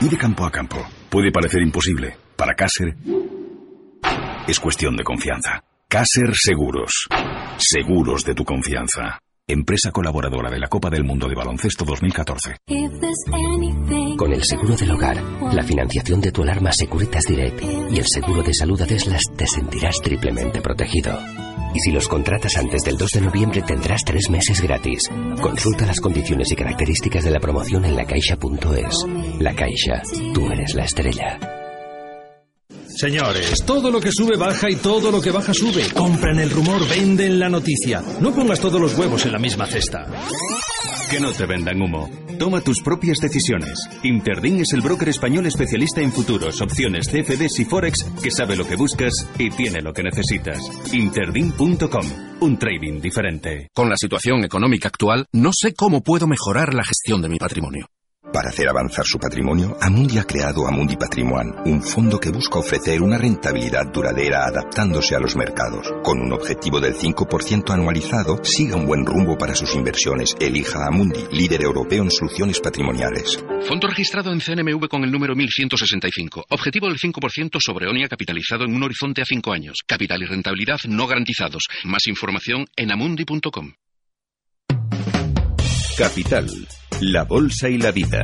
Y 0.01 0.09
de 0.09 0.17
campo 0.17 0.45
a 0.45 0.51
campo. 0.51 0.85
Puede 1.09 1.31
parecer 1.31 1.63
imposible. 1.63 2.17
Para 2.37 2.55
Caser, 2.55 2.97
es 4.49 4.59
cuestión 4.59 4.97
de 4.97 5.05
confianza. 5.05 5.63
Caser 5.89 6.35
Seguros. 6.35 7.07
Seguros 7.57 8.25
de 8.25 8.35
tu 8.35 8.45
confianza. 8.45 9.21
Empresa 9.47 9.93
colaboradora 9.93 10.51
de 10.51 10.59
la 10.59 10.67
Copa 10.67 10.91
del 10.91 11.05
Mundo 11.05 11.29
de 11.29 11.37
Baloncesto 11.37 11.85
2014. 11.85 12.57
Con 14.17 14.33
el 14.33 14.43
seguro 14.43 14.75
del 14.75 14.91
hogar, 14.91 15.23
la 15.53 15.63
financiación 15.63 16.21
de 16.21 16.33
tu 16.33 16.43
alarma 16.43 16.73
Securitas 16.73 17.27
Direct 17.27 17.63
y 17.93 17.97
el 17.97 18.07
seguro 18.07 18.43
de 18.43 18.55
salud 18.55 18.81
Adeslas 18.81 19.23
te 19.37 19.47
sentirás 19.47 20.01
triplemente 20.03 20.61
protegido. 20.61 21.17
Y 21.75 21.81
si 21.81 21.91
los 21.91 22.09
contratas 22.09 22.57
antes 22.57 22.83
del 22.83 22.97
2 22.97 23.11
de 23.11 23.21
noviembre 23.21 23.63
tendrás 23.63 24.05
tres 24.05 24.31
meses 24.31 24.63
gratis. 24.63 25.11
Consulta 25.43 25.85
las 25.87 26.01
condiciones 26.01 26.51
y 26.53 26.57
características 26.57 27.25
de 27.25 27.31
la 27.31 27.41
promoción 27.41 27.85
en 27.85 27.97
lacaixa.es. 27.97 29.07
La 29.41 29.55
Caixa, 29.55 30.03
tú 30.33 30.51
eres 30.51 30.75
la 30.75 30.85
estrella. 30.85 31.54
Señores, 32.97 33.65
todo 33.67 33.91
lo 33.91 34.01
que 34.01 34.13
sube 34.13 34.37
baja 34.37 34.71
y 34.71 34.77
todo 34.77 35.11
lo 35.11 35.21
que 35.21 35.33
baja 35.33 35.53
sube. 35.53 35.83
Compran 35.93 36.39
el 36.39 36.51
rumor, 36.51 36.89
venden 36.89 37.41
la 37.41 37.49
noticia. 37.49 38.03
No 38.21 38.33
pongas 38.33 38.61
todos 38.61 38.81
los 38.81 38.97
huevos 38.97 39.27
en 39.27 39.33
la 39.33 39.39
misma 39.39 39.67
cesta. 39.67 40.07
Que 41.11 41.19
no 41.19 41.33
te 41.33 41.45
vendan 41.47 41.83
humo. 41.83 42.09
Toma 42.39 42.61
tus 42.61 42.81
propias 42.83 43.19
decisiones. 43.19 43.79
Interdin 44.03 44.61
es 44.61 44.73
el 44.73 44.81
broker 44.81 45.09
español 45.09 45.47
especialista 45.47 46.01
en 46.01 46.13
futuros, 46.13 46.61
opciones, 46.61 47.09
CFDs 47.09 47.61
y 47.61 47.65
Forex 47.65 48.05
que 48.23 48.31
sabe 48.31 48.57
lo 48.57 48.67
que 48.67 48.77
buscas 48.77 49.29
y 49.39 49.51
tiene 49.51 49.81
lo 49.83 49.93
que 49.93 50.03
necesitas. 50.03 50.61
Interdin.com. 50.93 52.07
Un 52.41 52.59
trading 52.59 53.01
diferente. 53.01 53.69
Con 53.75 53.89
la 53.89 53.97
situación 53.97 54.45
económica 54.45 54.89
actual, 54.89 55.27
no 55.33 55.51
sé 55.53 55.75
cómo 55.75 56.03
puedo 56.03 56.27
mejorar 56.27 56.75
la 56.75 56.85
gestión 56.85 57.23
de 57.23 57.29
mi 57.29 57.39
patrimonio. 57.39 57.89
Para 58.35 58.49
hacer 58.49 58.69
avanzar 58.69 59.07
su 59.07 59.17
patrimonio, 59.17 59.77
Amundi 59.81 60.19
ha 60.19 60.25
creado 60.25 60.67
Amundi 60.67 60.97
Patrimoine, 60.97 61.53
un 61.67 61.81
fondo 61.81 62.19
que 62.19 62.31
busca 62.31 62.59
ofrecer 62.59 63.01
una 63.01 63.17
rentabilidad 63.17 63.87
duradera 63.93 64.47
adaptándose 64.47 65.15
a 65.15 65.21
los 65.21 65.37
mercados. 65.37 65.87
Con 66.03 66.19
un 66.19 66.33
objetivo 66.33 66.81
del 66.81 66.95
5% 66.95 67.73
anualizado, 67.73 68.43
siga 68.43 68.75
un 68.75 68.87
buen 68.87 69.07
rumbo 69.07 69.39
para 69.39 69.55
sus 69.55 69.77
inversiones. 69.77 70.35
Elija 70.41 70.85
Amundi, 70.85 71.21
líder 71.31 71.63
europeo 71.63 72.03
en 72.03 72.11
soluciones 72.11 72.59
patrimoniales. 72.59 73.39
Fondo 73.69 73.87
registrado 73.87 74.33
en 74.33 74.41
CNMV 74.41 74.89
con 74.89 75.05
el 75.05 75.13
número 75.13 75.37
1165. 75.37 76.47
Objetivo 76.51 76.89
del 76.89 76.99
5% 76.99 77.61
sobre 77.61 77.89
ONIA 77.89 78.09
capitalizado 78.09 78.65
en 78.65 78.75
un 78.75 78.83
horizonte 78.83 79.23
a 79.23 79.27
5 79.27 79.53
años. 79.53 79.79
Capital 79.87 80.21
y 80.25 80.27
rentabilidad 80.27 80.81
no 80.89 81.07
garantizados. 81.07 81.69
Más 81.85 82.09
información 82.09 82.67
en 82.75 82.91
amundi.com. 82.91 83.75
Capital 85.97 86.49
la 87.01 87.25
Bolsa 87.25 87.69
y 87.69 87.79
la 87.79 87.91
Vida. 87.91 88.23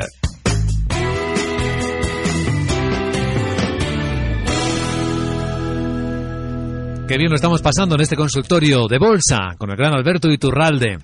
Qué 7.06 7.18
bien 7.18 7.30
lo 7.30 7.34
estamos 7.34 7.60
pasando 7.62 7.96
en 7.96 8.00
este 8.00 8.16
consultorio 8.16 8.86
de 8.86 8.98
bolsa 8.98 9.54
con 9.58 9.70
el 9.70 9.76
gran 9.76 9.92
Alberto 9.92 10.30
Iturralde. 10.30 10.98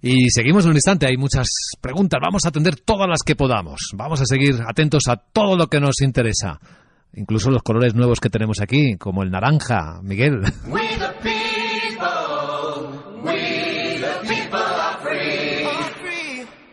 Y 0.00 0.30
seguimos 0.30 0.64
en 0.64 0.70
un 0.70 0.76
instante, 0.76 1.06
hay 1.06 1.16
muchas 1.16 1.46
preguntas, 1.80 2.20
vamos 2.22 2.44
a 2.44 2.48
atender 2.48 2.76
todas 2.76 3.08
las 3.08 3.22
que 3.22 3.36
podamos. 3.36 3.90
Vamos 3.94 4.20
a 4.20 4.26
seguir 4.26 4.60
atentos 4.66 5.04
a 5.08 5.16
todo 5.16 5.56
lo 5.56 5.68
que 5.68 5.80
nos 5.80 6.00
interesa. 6.02 6.58
Incluso 7.14 7.50
los 7.50 7.62
colores 7.62 7.94
nuevos 7.94 8.20
que 8.20 8.30
tenemos 8.30 8.60
aquí, 8.60 8.96
como 8.96 9.22
el 9.22 9.30
naranja, 9.30 10.00
Miguel. 10.02 10.42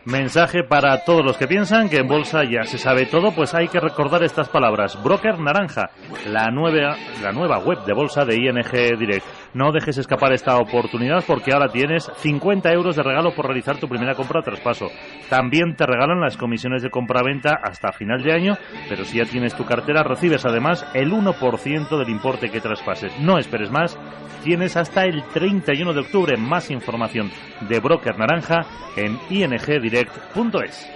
Mensaje 0.06 0.64
para 0.64 1.04
todos 1.04 1.22
los 1.22 1.36
que 1.36 1.46
piensan 1.46 1.90
que 1.90 1.98
en 1.98 2.08
bolsa 2.08 2.40
ya 2.44 2.62
se 2.64 2.78
sabe 2.78 3.04
todo, 3.04 3.32
pues 3.32 3.54
hay 3.54 3.68
que 3.68 3.80
recordar 3.80 4.22
estas 4.22 4.48
palabras. 4.48 4.98
Broker 5.02 5.38
Naranja, 5.38 5.90
la 6.26 6.50
nueva, 6.50 6.96
la 7.22 7.32
nueva 7.32 7.58
web 7.58 7.84
de 7.84 7.92
bolsa 7.92 8.24
de 8.24 8.36
ING 8.36 8.98
Direct. 8.98 9.26
No 9.52 9.72
dejes 9.72 9.98
escapar 9.98 10.32
esta 10.32 10.56
oportunidad 10.58 11.24
porque 11.26 11.52
ahora 11.52 11.72
tienes 11.72 12.10
50 12.16 12.72
euros 12.72 12.96
de 12.96 13.02
regalo 13.02 13.34
por 13.34 13.46
realizar 13.46 13.78
tu 13.78 13.88
primera 13.88 14.14
compra 14.14 14.40
o 14.40 14.42
traspaso. 14.42 14.86
También 15.28 15.74
te 15.76 15.86
regalan 15.86 16.20
las 16.20 16.36
comisiones 16.36 16.82
de 16.82 16.90
compra-venta 16.90 17.58
hasta 17.62 17.92
final 17.92 18.22
de 18.22 18.32
año, 18.32 18.58
pero 18.88 19.04
si 19.04 19.18
ya 19.18 19.24
tienes 19.24 19.54
tu 19.54 19.64
cartera 19.64 20.04
recibes 20.04 20.44
además 20.44 20.86
el 20.94 21.10
1% 21.12 21.98
del 21.98 22.08
importe 22.08 22.50
que 22.50 22.60
traspases. 22.60 23.12
No 23.20 23.38
esperes 23.38 23.70
más, 23.70 23.98
tienes 24.44 24.76
hasta 24.76 25.04
el 25.04 25.24
31 25.24 25.92
de 25.92 26.00
octubre 26.00 26.36
más 26.36 26.70
información 26.70 27.30
de 27.68 27.80
Broker 27.80 28.18
Naranja 28.18 28.66
en 28.96 29.18
ingdirect.es. 29.30 30.88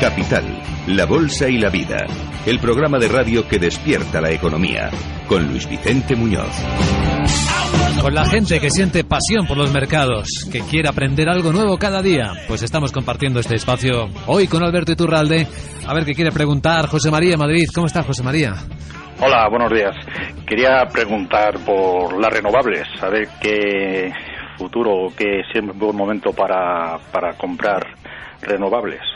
Capital, 0.00 0.44
la 0.88 1.06
Bolsa 1.06 1.48
y 1.48 1.58
la 1.58 1.70
Vida, 1.70 2.04
el 2.44 2.58
programa 2.58 2.98
de 2.98 3.08
radio 3.08 3.48
que 3.48 3.58
despierta 3.58 4.20
la 4.20 4.30
economía, 4.30 4.90
con 5.26 5.46
Luis 5.48 5.68
Vicente 5.68 6.14
Muñoz. 6.14 6.52
Con 8.02 8.14
la 8.14 8.26
gente 8.26 8.60
que 8.60 8.70
siente 8.70 9.04
pasión 9.04 9.46
por 9.46 9.56
los 9.56 9.72
mercados, 9.72 10.48
que 10.52 10.60
quiere 10.60 10.88
aprender 10.88 11.28
algo 11.28 11.50
nuevo 11.50 11.78
cada 11.78 12.02
día, 12.02 12.32
pues 12.46 12.62
estamos 12.62 12.92
compartiendo 12.92 13.40
este 13.40 13.54
espacio 13.54 14.08
hoy 14.26 14.46
con 14.48 14.62
Alberto 14.62 14.92
Iturralde. 14.92 15.46
A 15.86 15.94
ver 15.94 16.04
qué 16.04 16.14
quiere 16.14 16.30
preguntar 16.30 16.88
José 16.88 17.10
María 17.10 17.38
Madrid. 17.38 17.66
¿Cómo 17.74 17.86
está 17.86 18.02
José 18.02 18.22
María? 18.22 18.54
Hola, 19.20 19.48
buenos 19.48 19.72
días. 19.72 19.94
Quería 20.46 20.84
preguntar 20.92 21.58
por 21.64 22.20
las 22.20 22.32
renovables, 22.32 22.86
a 23.00 23.08
ver 23.08 23.28
qué 23.40 24.12
futuro 24.58 25.06
o 25.06 25.14
qué 25.16 25.42
siempre 25.50 25.74
es 25.74 25.78
buen 25.80 25.96
momento 25.96 26.32
para, 26.32 26.98
para 27.10 27.32
comprar 27.32 27.82
renovables. 28.42 29.15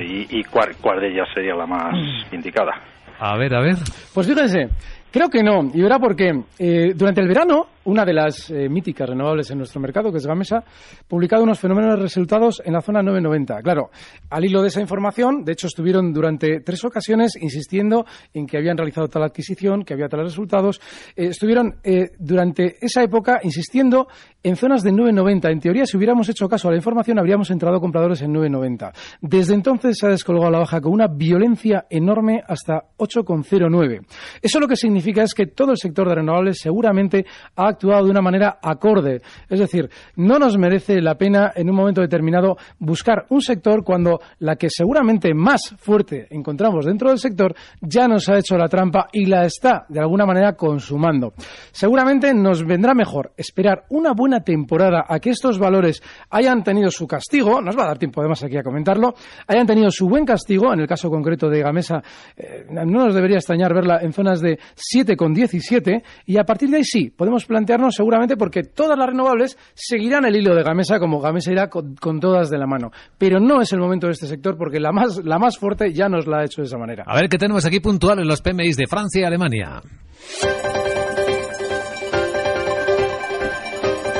Y, 0.00 0.42
cuál, 0.44 0.76
cuál 0.80 1.00
de 1.00 1.08
ellas 1.08 1.28
sería 1.34 1.54
la 1.54 1.66
más 1.66 1.92
mm. 1.92 2.34
indicada. 2.34 2.72
A 3.18 3.36
ver, 3.36 3.54
a 3.54 3.60
ver. 3.60 3.76
Pues 4.12 4.26
fíjense, 4.26 4.68
creo 5.16 5.30
que 5.30 5.42
no. 5.42 5.70
Y 5.72 5.80
verá 5.80 5.98
por 5.98 6.14
qué. 6.14 6.44
Eh, 6.58 6.92
durante 6.94 7.22
el 7.22 7.28
verano 7.28 7.68
una 7.86 8.04
de 8.04 8.12
las 8.12 8.50
eh, 8.50 8.68
míticas 8.68 9.08
renovables 9.08 9.50
en 9.50 9.58
nuestro 9.58 9.80
mercado, 9.80 10.10
que 10.10 10.18
es 10.18 10.26
Gamesa, 10.26 10.62
publicado 11.08 11.44
unos 11.44 11.58
fenómenos 11.58 11.98
resultados 11.98 12.60
en 12.64 12.72
la 12.72 12.80
zona 12.80 13.00
990. 13.02 13.62
Claro, 13.62 13.90
al 14.28 14.44
hilo 14.44 14.60
de 14.60 14.68
esa 14.68 14.80
información, 14.80 15.44
de 15.44 15.52
hecho, 15.52 15.68
estuvieron 15.68 16.12
durante 16.12 16.60
tres 16.60 16.84
ocasiones 16.84 17.36
insistiendo 17.40 18.04
en 18.34 18.46
que 18.46 18.58
habían 18.58 18.76
realizado 18.76 19.08
tal 19.08 19.22
adquisición, 19.22 19.84
que 19.84 19.94
había 19.94 20.08
tales 20.08 20.26
resultados. 20.26 20.80
Eh, 21.14 21.28
estuvieron 21.28 21.76
eh, 21.84 22.10
durante 22.18 22.76
esa 22.80 23.02
época 23.02 23.38
insistiendo 23.42 24.08
en 24.42 24.56
zonas 24.56 24.82
de 24.82 24.90
990. 24.90 25.50
En 25.50 25.60
teoría, 25.60 25.86
si 25.86 25.96
hubiéramos 25.96 26.28
hecho 26.28 26.48
caso 26.48 26.68
a 26.68 26.72
la 26.72 26.76
información, 26.76 27.18
habríamos 27.18 27.50
entrado 27.50 27.80
compradores 27.80 28.20
en 28.22 28.32
990. 28.32 28.92
Desde 29.20 29.54
entonces 29.54 29.96
se 29.98 30.06
ha 30.06 30.10
descolgado 30.10 30.50
la 30.50 30.58
baja 30.58 30.80
con 30.80 30.92
una 30.92 31.06
violencia 31.06 31.86
enorme 31.88 32.42
hasta 32.46 32.82
8,09. 32.98 34.04
Eso 34.42 34.58
lo 34.58 34.66
que 34.66 34.76
significa 34.76 35.05
es 35.14 35.34
que 35.34 35.46
todo 35.46 35.72
el 35.72 35.76
sector 35.76 36.08
de 36.08 36.16
renovables 36.16 36.58
seguramente 36.60 37.26
ha 37.56 37.68
actuado 37.68 38.04
de 38.04 38.10
una 38.10 38.22
manera 38.22 38.58
acorde. 38.62 39.20
Es 39.48 39.60
decir, 39.60 39.88
no 40.16 40.38
nos 40.38 40.58
merece 40.58 41.00
la 41.00 41.16
pena 41.16 41.52
en 41.54 41.70
un 41.70 41.76
momento 41.76 42.00
determinado 42.00 42.56
buscar 42.78 43.26
un 43.30 43.40
sector 43.40 43.84
cuando 43.84 44.20
la 44.40 44.56
que 44.56 44.68
seguramente 44.70 45.34
más 45.34 45.74
fuerte 45.78 46.26
encontramos 46.30 46.84
dentro 46.84 47.10
del 47.10 47.18
sector 47.18 47.54
ya 47.80 48.08
nos 48.08 48.28
ha 48.28 48.38
hecho 48.38 48.56
la 48.56 48.68
trampa 48.68 49.08
y 49.12 49.26
la 49.26 49.44
está 49.44 49.86
de 49.88 50.00
alguna 50.00 50.26
manera 50.26 50.54
consumando. 50.54 51.32
Seguramente 51.70 52.32
nos 52.34 52.64
vendrá 52.64 52.94
mejor 52.94 53.32
esperar 53.36 53.84
una 53.90 54.12
buena 54.12 54.40
temporada 54.40 55.04
a 55.08 55.18
que 55.18 55.30
estos 55.30 55.58
valores 55.58 56.02
hayan 56.30 56.62
tenido 56.62 56.90
su 56.90 57.06
castigo, 57.06 57.60
nos 57.60 57.76
va 57.76 57.84
a 57.84 57.88
dar 57.88 57.98
tiempo 57.98 58.20
además 58.20 58.42
aquí 58.42 58.56
a 58.56 58.62
comentarlo, 58.62 59.14
hayan 59.46 59.66
tenido 59.66 59.90
su 59.90 60.08
buen 60.08 60.24
castigo, 60.24 60.72
en 60.72 60.80
el 60.80 60.86
caso 60.86 61.10
concreto 61.10 61.48
de 61.48 61.60
Gamesa, 61.60 62.02
eh, 62.36 62.66
no 62.68 63.06
nos 63.06 63.14
debería 63.14 63.36
extrañar 63.36 63.74
verla 63.74 64.00
en 64.02 64.12
zonas 64.12 64.40
de 64.40 64.58
7,17 64.94 66.02
y 66.26 66.38
a 66.38 66.44
partir 66.44 66.70
de 66.70 66.78
ahí 66.78 66.84
sí, 66.84 67.10
podemos 67.10 67.44
plantearnos 67.44 67.94
seguramente 67.94 68.36
porque 68.36 68.62
todas 68.62 68.98
las 68.98 69.08
renovables 69.08 69.58
seguirán 69.74 70.24
el 70.24 70.36
hilo 70.36 70.54
de 70.54 70.62
Gamesa 70.62 70.98
como 70.98 71.20
Gamesa 71.20 71.52
irá 71.52 71.68
con, 71.68 72.20
todas 72.20 72.50
de 72.50 72.58
la 72.58 72.66
mano. 72.66 72.90
Pero 73.18 73.40
no 73.40 73.60
es 73.60 73.72
el 73.72 73.80
momento 73.80 74.06
de 74.06 74.12
este 74.12 74.26
sector 74.26 74.56
porque 74.56 74.80
la 74.80 74.92
más, 74.92 75.24
la 75.24 75.38
más 75.38 75.58
fuerte 75.58 75.92
ya 75.92 76.08
nos 76.08 76.26
la 76.26 76.38
ha 76.38 76.44
hecho 76.44 76.62
de 76.62 76.66
esa 76.66 76.78
manera. 76.78 77.04
A 77.06 77.14
ver 77.14 77.28
qué 77.28 77.38
tenemos 77.38 77.64
aquí 77.64 77.80
puntual 77.80 78.18
en 78.20 78.28
los 78.28 78.40
PMIs 78.42 78.76
de 78.76 78.86
Francia 78.86 79.22
y 79.22 79.24
Alemania. 79.24 79.82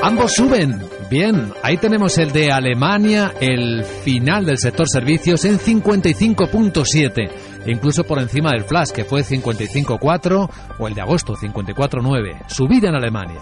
Ambos 0.02 0.34
suben. 0.34 0.78
Bien, 1.10 1.52
ahí 1.62 1.76
tenemos 1.76 2.18
el 2.18 2.32
de 2.32 2.50
Alemania, 2.50 3.34
el 3.40 3.84
final 3.84 4.44
del 4.44 4.58
sector 4.58 4.88
servicios 4.88 5.44
en 5.44 5.58
55.7, 5.58 7.30
incluso 7.66 8.04
por 8.04 8.18
encima 8.18 8.50
del 8.50 8.64
flash 8.64 8.90
que 8.90 9.04
fue 9.04 9.22
55.4 9.22 10.50
o 10.78 10.88
el 10.88 10.94
de 10.94 11.00
agosto 11.00 11.34
54.9, 11.34 12.48
subida 12.48 12.88
en 12.88 12.94
Alemania. 12.94 13.40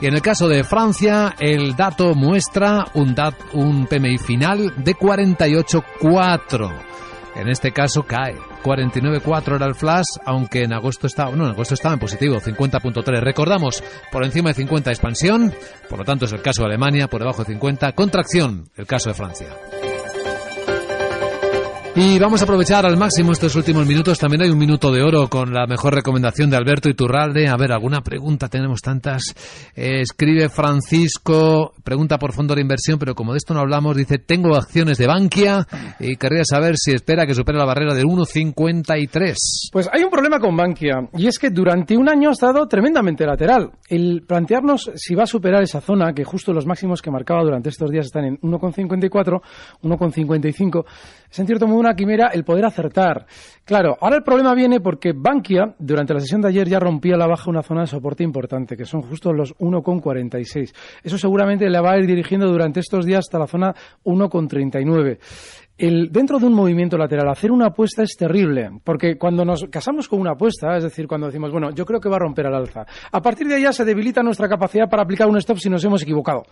Y 0.00 0.06
en 0.06 0.14
el 0.14 0.22
caso 0.22 0.48
de 0.48 0.64
Francia, 0.64 1.34
el 1.38 1.76
dato 1.76 2.14
muestra 2.14 2.86
un, 2.94 3.14
dat, 3.14 3.34
un 3.52 3.86
PMI 3.86 4.18
final 4.18 4.72
de 4.76 4.94
48.4. 4.94 6.96
En 7.36 7.48
este 7.48 7.70
caso 7.70 8.02
cae. 8.02 8.34
49.4 8.62 9.56
era 9.56 9.66
el 9.66 9.74
flash, 9.74 10.06
aunque 10.24 10.62
en 10.62 10.72
agosto 10.72 11.06
estaba, 11.06 11.30
no, 11.36 11.44
en 11.44 11.52
agosto 11.52 11.74
estaba 11.74 11.94
en 11.94 12.00
positivo, 12.00 12.40
50.3. 12.40 13.20
Recordamos, 13.20 13.84
por 14.10 14.24
encima 14.24 14.50
de 14.50 14.54
50 14.54 14.90
expansión, 14.90 15.54
por 15.88 16.00
lo 16.00 16.04
tanto 16.04 16.24
es 16.24 16.32
el 16.32 16.42
caso 16.42 16.62
de 16.62 16.68
Alemania, 16.68 17.08
por 17.08 17.20
debajo 17.20 17.44
de 17.44 17.52
50 17.52 17.92
contracción, 17.92 18.68
el 18.74 18.86
caso 18.86 19.10
de 19.10 19.14
Francia. 19.14 19.48
Y 21.98 22.18
vamos 22.18 22.42
a 22.42 22.44
aprovechar 22.44 22.84
al 22.84 22.98
máximo 22.98 23.32
estos 23.32 23.56
últimos 23.56 23.86
minutos. 23.86 24.18
También 24.18 24.42
hay 24.42 24.50
un 24.50 24.58
minuto 24.58 24.92
de 24.92 25.02
oro 25.02 25.28
con 25.30 25.54
la 25.54 25.66
mejor 25.66 25.94
recomendación 25.94 26.50
de 26.50 26.58
Alberto 26.58 26.90
Iturralde. 26.90 27.48
A 27.48 27.56
ver, 27.56 27.72
alguna 27.72 28.02
pregunta, 28.02 28.50
tenemos 28.50 28.82
tantas. 28.82 29.22
Eh, 29.74 30.02
escribe 30.02 30.50
Francisco, 30.50 31.72
pregunta 31.82 32.18
por 32.18 32.34
fondo 32.34 32.54
de 32.54 32.60
inversión, 32.60 32.98
pero 32.98 33.14
como 33.14 33.32
de 33.32 33.38
esto 33.38 33.54
no 33.54 33.60
hablamos, 33.60 33.96
dice, 33.96 34.18
tengo 34.18 34.54
acciones 34.56 34.98
de 34.98 35.06
Bankia 35.06 35.66
y 35.98 36.16
querría 36.16 36.44
saber 36.44 36.76
si 36.76 36.92
espera 36.92 37.26
que 37.26 37.34
supere 37.34 37.56
la 37.56 37.64
barrera 37.64 37.94
del 37.94 38.04
1,53. 38.04 39.34
Pues 39.72 39.88
hay 39.90 40.02
un 40.04 40.10
problema 40.10 40.38
con 40.38 40.54
Bankia 40.54 41.08
y 41.14 41.28
es 41.28 41.38
que 41.38 41.48
durante 41.48 41.96
un 41.96 42.10
año 42.10 42.28
ha 42.28 42.32
estado 42.32 42.68
tremendamente 42.68 43.24
lateral. 43.24 43.70
El 43.88 44.22
plantearnos 44.26 44.90
si 44.96 45.14
va 45.14 45.22
a 45.22 45.26
superar 45.26 45.62
esa 45.62 45.80
zona, 45.80 46.12
que 46.12 46.24
justo 46.24 46.52
los 46.52 46.66
máximos 46.66 47.00
que 47.00 47.10
marcaba 47.10 47.42
durante 47.42 47.70
estos 47.70 47.90
días 47.90 48.04
están 48.04 48.26
en 48.26 48.38
1,54, 48.40 49.40
1,55, 49.82 50.84
es 51.30 51.38
en 51.38 51.46
cierto 51.46 51.66
modo 51.66 51.80
una 51.80 51.94
quimera 51.94 52.28
el 52.32 52.44
poder 52.44 52.64
acertar. 52.64 53.26
Claro, 53.64 53.96
ahora 54.00 54.16
el 54.16 54.22
problema 54.22 54.54
viene 54.54 54.80
porque 54.80 55.12
Bankia, 55.12 55.74
durante 55.78 56.14
la 56.14 56.20
sesión 56.20 56.40
de 56.40 56.48
ayer, 56.48 56.68
ya 56.68 56.78
rompía 56.78 57.16
la 57.16 57.26
baja 57.26 57.50
una 57.50 57.62
zona 57.62 57.82
de 57.82 57.88
soporte 57.88 58.22
importante, 58.22 58.76
que 58.76 58.84
son 58.84 59.02
justo 59.02 59.32
los 59.32 59.56
1,46. 59.58 60.72
Eso 61.02 61.18
seguramente 61.18 61.68
le 61.68 61.80
va 61.80 61.92
a 61.92 61.98
ir 61.98 62.06
dirigiendo 62.06 62.46
durante 62.46 62.80
estos 62.80 63.04
días 63.04 63.20
hasta 63.20 63.38
la 63.38 63.46
zona 63.46 63.74
1,39. 64.04 65.18
El, 65.78 66.10
dentro 66.10 66.38
de 66.38 66.46
un 66.46 66.54
movimiento 66.54 66.96
lateral, 66.96 67.28
hacer 67.28 67.52
una 67.52 67.66
apuesta 67.66 68.02
es 68.02 68.16
terrible, 68.16 68.70
porque 68.82 69.18
cuando 69.18 69.44
nos 69.44 69.66
casamos 69.70 70.08
con 70.08 70.20
una 70.20 70.30
apuesta, 70.30 70.74
es 70.78 70.84
decir, 70.84 71.06
cuando 71.06 71.26
decimos, 71.26 71.52
bueno, 71.52 71.70
yo 71.70 71.84
creo 71.84 72.00
que 72.00 72.08
va 72.08 72.16
a 72.16 72.20
romper 72.20 72.46
al 72.46 72.54
alza, 72.54 72.86
a 73.12 73.20
partir 73.20 73.46
de 73.46 73.56
ahí 73.56 73.62
ya 73.62 73.72
se 73.72 73.84
debilita 73.84 74.22
nuestra 74.22 74.48
capacidad 74.48 74.88
para 74.88 75.02
aplicar 75.02 75.28
un 75.28 75.36
stop 75.36 75.58
si 75.58 75.68
nos 75.68 75.84
hemos 75.84 76.02
equivocado. 76.02 76.44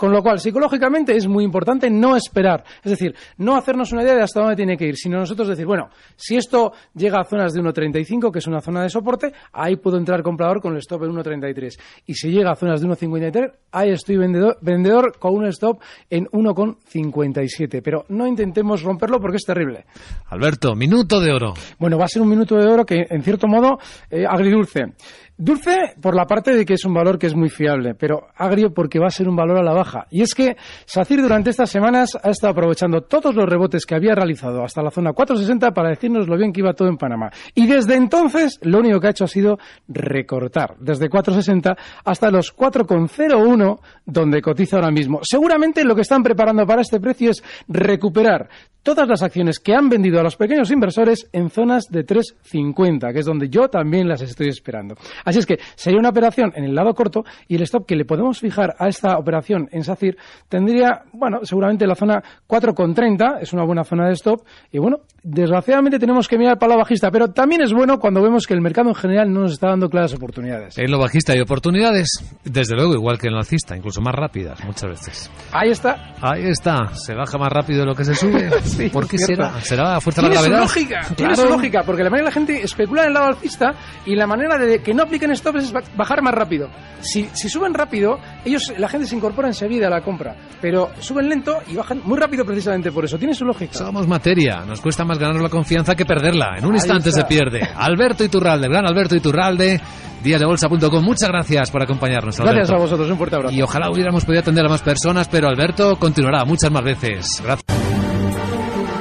Con 0.00 0.12
lo 0.12 0.22
cual, 0.22 0.40
psicológicamente 0.40 1.14
es 1.14 1.28
muy 1.28 1.44
importante 1.44 1.90
no 1.90 2.16
esperar. 2.16 2.64
Es 2.82 2.92
decir, 2.92 3.14
no 3.36 3.54
hacernos 3.54 3.92
una 3.92 4.02
idea 4.02 4.14
de 4.14 4.22
hasta 4.22 4.40
dónde 4.40 4.56
tiene 4.56 4.78
que 4.78 4.86
ir, 4.86 4.96
sino 4.96 5.18
nosotros 5.18 5.46
decir, 5.46 5.66
bueno, 5.66 5.90
si 6.16 6.38
esto 6.38 6.72
llega 6.94 7.20
a 7.20 7.24
zonas 7.24 7.52
de 7.52 7.60
1.35, 7.60 8.32
que 8.32 8.38
es 8.38 8.46
una 8.46 8.62
zona 8.62 8.82
de 8.82 8.88
soporte, 8.88 9.30
ahí 9.52 9.76
puedo 9.76 9.98
entrar 9.98 10.22
comprador 10.22 10.62
con 10.62 10.72
el 10.72 10.78
stop 10.78 11.02
en 11.02 11.10
1.33. 11.10 11.78
Y 12.06 12.14
si 12.14 12.30
llega 12.30 12.50
a 12.50 12.56
zonas 12.56 12.80
de 12.80 12.88
1.53, 12.88 13.52
ahí 13.72 13.90
estoy 13.90 14.16
vendedor, 14.16 14.56
vendedor 14.62 15.18
con 15.18 15.34
un 15.34 15.44
stop 15.48 15.82
en 16.08 16.24
1.57. 16.28 17.82
Pero 17.84 18.06
no 18.08 18.26
intentemos 18.26 18.82
romperlo 18.82 19.20
porque 19.20 19.36
es 19.36 19.44
terrible. 19.44 19.84
Alberto, 20.30 20.74
minuto 20.74 21.20
de 21.20 21.30
oro. 21.30 21.52
Bueno, 21.78 21.98
va 21.98 22.06
a 22.06 22.08
ser 22.08 22.22
un 22.22 22.30
minuto 22.30 22.56
de 22.56 22.66
oro 22.66 22.86
que, 22.86 23.06
en 23.10 23.22
cierto 23.22 23.46
modo, 23.46 23.78
eh, 24.08 24.24
agridulce. 24.26 24.94
Dulce 25.42 25.94
por 26.02 26.14
la 26.14 26.26
parte 26.26 26.54
de 26.54 26.66
que 26.66 26.74
es 26.74 26.84
un 26.84 26.92
valor 26.92 27.18
que 27.18 27.26
es 27.26 27.34
muy 27.34 27.48
fiable, 27.48 27.94
pero 27.94 28.26
agrio 28.36 28.74
porque 28.74 28.98
va 28.98 29.06
a 29.06 29.10
ser 29.10 29.26
un 29.26 29.36
valor 29.36 29.56
a 29.56 29.62
la 29.62 29.72
baja. 29.72 30.06
Y 30.10 30.20
es 30.20 30.34
que 30.34 30.58
SACIR 30.84 31.22
durante 31.22 31.48
estas 31.48 31.70
semanas 31.70 32.10
ha 32.22 32.28
estado 32.28 32.52
aprovechando 32.52 33.04
todos 33.04 33.34
los 33.34 33.48
rebotes 33.48 33.86
que 33.86 33.94
había 33.94 34.14
realizado 34.14 34.62
hasta 34.62 34.82
la 34.82 34.90
zona 34.90 35.14
460 35.14 35.70
para 35.70 35.88
decirnos 35.88 36.28
lo 36.28 36.36
bien 36.36 36.52
que 36.52 36.60
iba 36.60 36.74
todo 36.74 36.88
en 36.88 36.98
Panamá. 36.98 37.30
Y 37.54 37.66
desde 37.66 37.94
entonces 37.94 38.58
lo 38.60 38.80
único 38.80 39.00
que 39.00 39.06
ha 39.06 39.10
hecho 39.12 39.24
ha 39.24 39.28
sido 39.28 39.58
recortar, 39.88 40.74
desde 40.78 41.08
460 41.08 41.74
hasta 42.04 42.30
los 42.30 42.54
4,01 42.54 43.80
donde 44.04 44.42
cotiza 44.42 44.76
ahora 44.76 44.90
mismo. 44.90 45.20
Seguramente 45.22 45.84
lo 45.84 45.94
que 45.94 46.02
están 46.02 46.22
preparando 46.22 46.66
para 46.66 46.82
este 46.82 47.00
precio 47.00 47.30
es 47.30 47.42
recuperar 47.66 48.50
todas 48.82 49.06
las 49.08 49.22
acciones 49.22 49.58
que 49.58 49.74
han 49.74 49.88
vendido 49.88 50.20
a 50.20 50.22
los 50.22 50.36
pequeños 50.36 50.70
inversores 50.70 51.28
en 51.32 51.50
zonas 51.50 51.84
de 51.90 52.04
3,50, 52.04 53.12
que 53.12 53.20
es 53.20 53.26
donde 53.26 53.48
yo 53.48 53.68
también 53.68 54.08
las 54.08 54.22
estoy 54.22 54.48
esperando. 54.48 54.96
Así 55.30 55.38
es 55.38 55.46
que 55.46 55.60
sería 55.76 56.00
una 56.00 56.08
operación 56.08 56.52
en 56.56 56.64
el 56.64 56.74
lado 56.74 56.92
corto 56.92 57.22
y 57.46 57.54
el 57.54 57.62
stop 57.62 57.86
que 57.86 57.94
le 57.94 58.04
podemos 58.04 58.40
fijar 58.40 58.74
a 58.80 58.88
esta 58.88 59.16
operación 59.16 59.68
en 59.70 59.84
SACIR 59.84 60.16
tendría, 60.48 61.02
bueno, 61.12 61.38
seguramente 61.44 61.86
la 61.86 61.94
zona 61.94 62.20
4,30, 62.48 63.38
es 63.40 63.52
una 63.52 63.64
buena 63.64 63.84
zona 63.84 64.08
de 64.08 64.14
stop, 64.14 64.42
y 64.72 64.78
bueno, 64.78 64.98
desgraciadamente 65.22 66.00
tenemos 66.00 66.26
que 66.26 66.36
mirar 66.36 66.58
para 66.58 66.72
lo 66.72 66.80
bajista, 66.80 67.12
pero 67.12 67.28
también 67.28 67.62
es 67.62 67.72
bueno 67.72 68.00
cuando 68.00 68.20
vemos 68.20 68.44
que 68.44 68.54
el 68.54 68.60
mercado 68.60 68.88
en 68.88 68.96
general 68.96 69.32
no 69.32 69.42
nos 69.42 69.52
está 69.52 69.68
dando 69.68 69.88
claras 69.88 70.12
oportunidades. 70.14 70.76
En 70.76 70.90
lo 70.90 70.98
bajista 70.98 71.32
hay 71.32 71.40
oportunidades, 71.40 72.08
desde 72.42 72.74
luego, 72.74 72.94
igual 72.94 73.18
que 73.18 73.28
en 73.28 73.34
el 73.34 73.38
alcista, 73.38 73.76
incluso 73.76 74.00
más 74.00 74.16
rápidas 74.16 74.64
muchas 74.64 74.90
veces. 74.90 75.30
Ahí 75.52 75.70
está. 75.70 76.14
Ahí 76.20 76.46
está, 76.46 76.92
se 76.94 77.14
baja 77.14 77.38
más 77.38 77.52
rápido 77.52 77.80
de 77.80 77.86
lo 77.86 77.94
que 77.94 78.04
se 78.04 78.16
sube. 78.16 78.50
¿Por 78.92 79.06
qué 79.06 79.16
será? 79.16 79.60
¿Será 79.60 79.94
a 79.94 80.00
fuerza 80.00 80.22
de 80.22 80.28
la 80.28 80.34
gravedad? 80.34 80.60
lógica, 80.62 81.06
tiene 81.14 81.36
su 81.36 81.46
lógica, 81.46 81.82
porque 81.86 82.02
la 82.02 82.10
manera 82.10 82.24
de 82.24 82.30
la 82.30 82.34
gente 82.34 82.62
especula 82.62 83.02
en 83.02 83.08
el 83.08 83.14
lado 83.14 83.26
alcista 83.26 83.74
y 84.06 84.16
la 84.16 84.26
manera 84.26 84.58
de 84.58 84.80
que 84.80 84.92
no 84.92 85.06
apliquen 85.20 85.36
stops 85.36 85.64
es 85.64 85.72
bajar 85.96 86.22
más 86.22 86.34
rápido. 86.34 86.68
Si, 87.00 87.28
si 87.32 87.48
suben 87.48 87.74
rápido, 87.74 88.18
ellos, 88.44 88.72
la 88.78 88.88
gente 88.88 89.06
se 89.06 89.16
incorpora 89.16 89.48
enseguida 89.48 89.86
a 89.86 89.90
la 89.90 90.00
compra, 90.00 90.34
pero 90.60 90.90
suben 90.98 91.28
lento 91.28 91.58
y 91.68 91.74
bajan 91.74 92.00
muy 92.04 92.18
rápido 92.18 92.44
precisamente 92.44 92.90
por 92.90 93.04
eso. 93.04 93.18
Tiene 93.18 93.34
su 93.34 93.44
lógica. 93.44 93.74
Somos 93.74 94.06
materia, 94.06 94.64
nos 94.66 94.80
cuesta 94.80 95.04
más 95.04 95.18
ganar 95.18 95.40
la 95.40 95.48
confianza 95.48 95.94
que 95.94 96.04
perderla. 96.04 96.56
En 96.58 96.66
un 96.66 96.74
instante 96.74 97.12
se 97.12 97.24
pierde. 97.24 97.60
Alberto 97.76 98.24
Iturralde, 98.24 98.68
gran 98.68 98.86
Alberto 98.86 99.14
Iturralde, 99.14 99.80
díasdebolsa.com. 100.22 101.04
Muchas 101.04 101.28
gracias 101.28 101.70
por 101.70 101.82
acompañarnos, 101.82 102.38
Alberto. 102.40 102.56
Gracias 102.56 102.76
a 102.76 102.80
vosotros, 102.80 103.10
un 103.10 103.16
fuerte 103.16 103.36
abrazo. 103.36 103.54
Y 103.54 103.62
ojalá 103.62 103.90
hubiéramos 103.90 104.24
podido 104.24 104.40
atender 104.40 104.64
a 104.66 104.68
más 104.68 104.82
personas, 104.82 105.28
pero 105.28 105.48
Alberto 105.48 105.96
continuará 105.96 106.44
muchas 106.44 106.70
más 106.70 106.82
veces. 106.82 107.42
Gracias. 107.44 107.79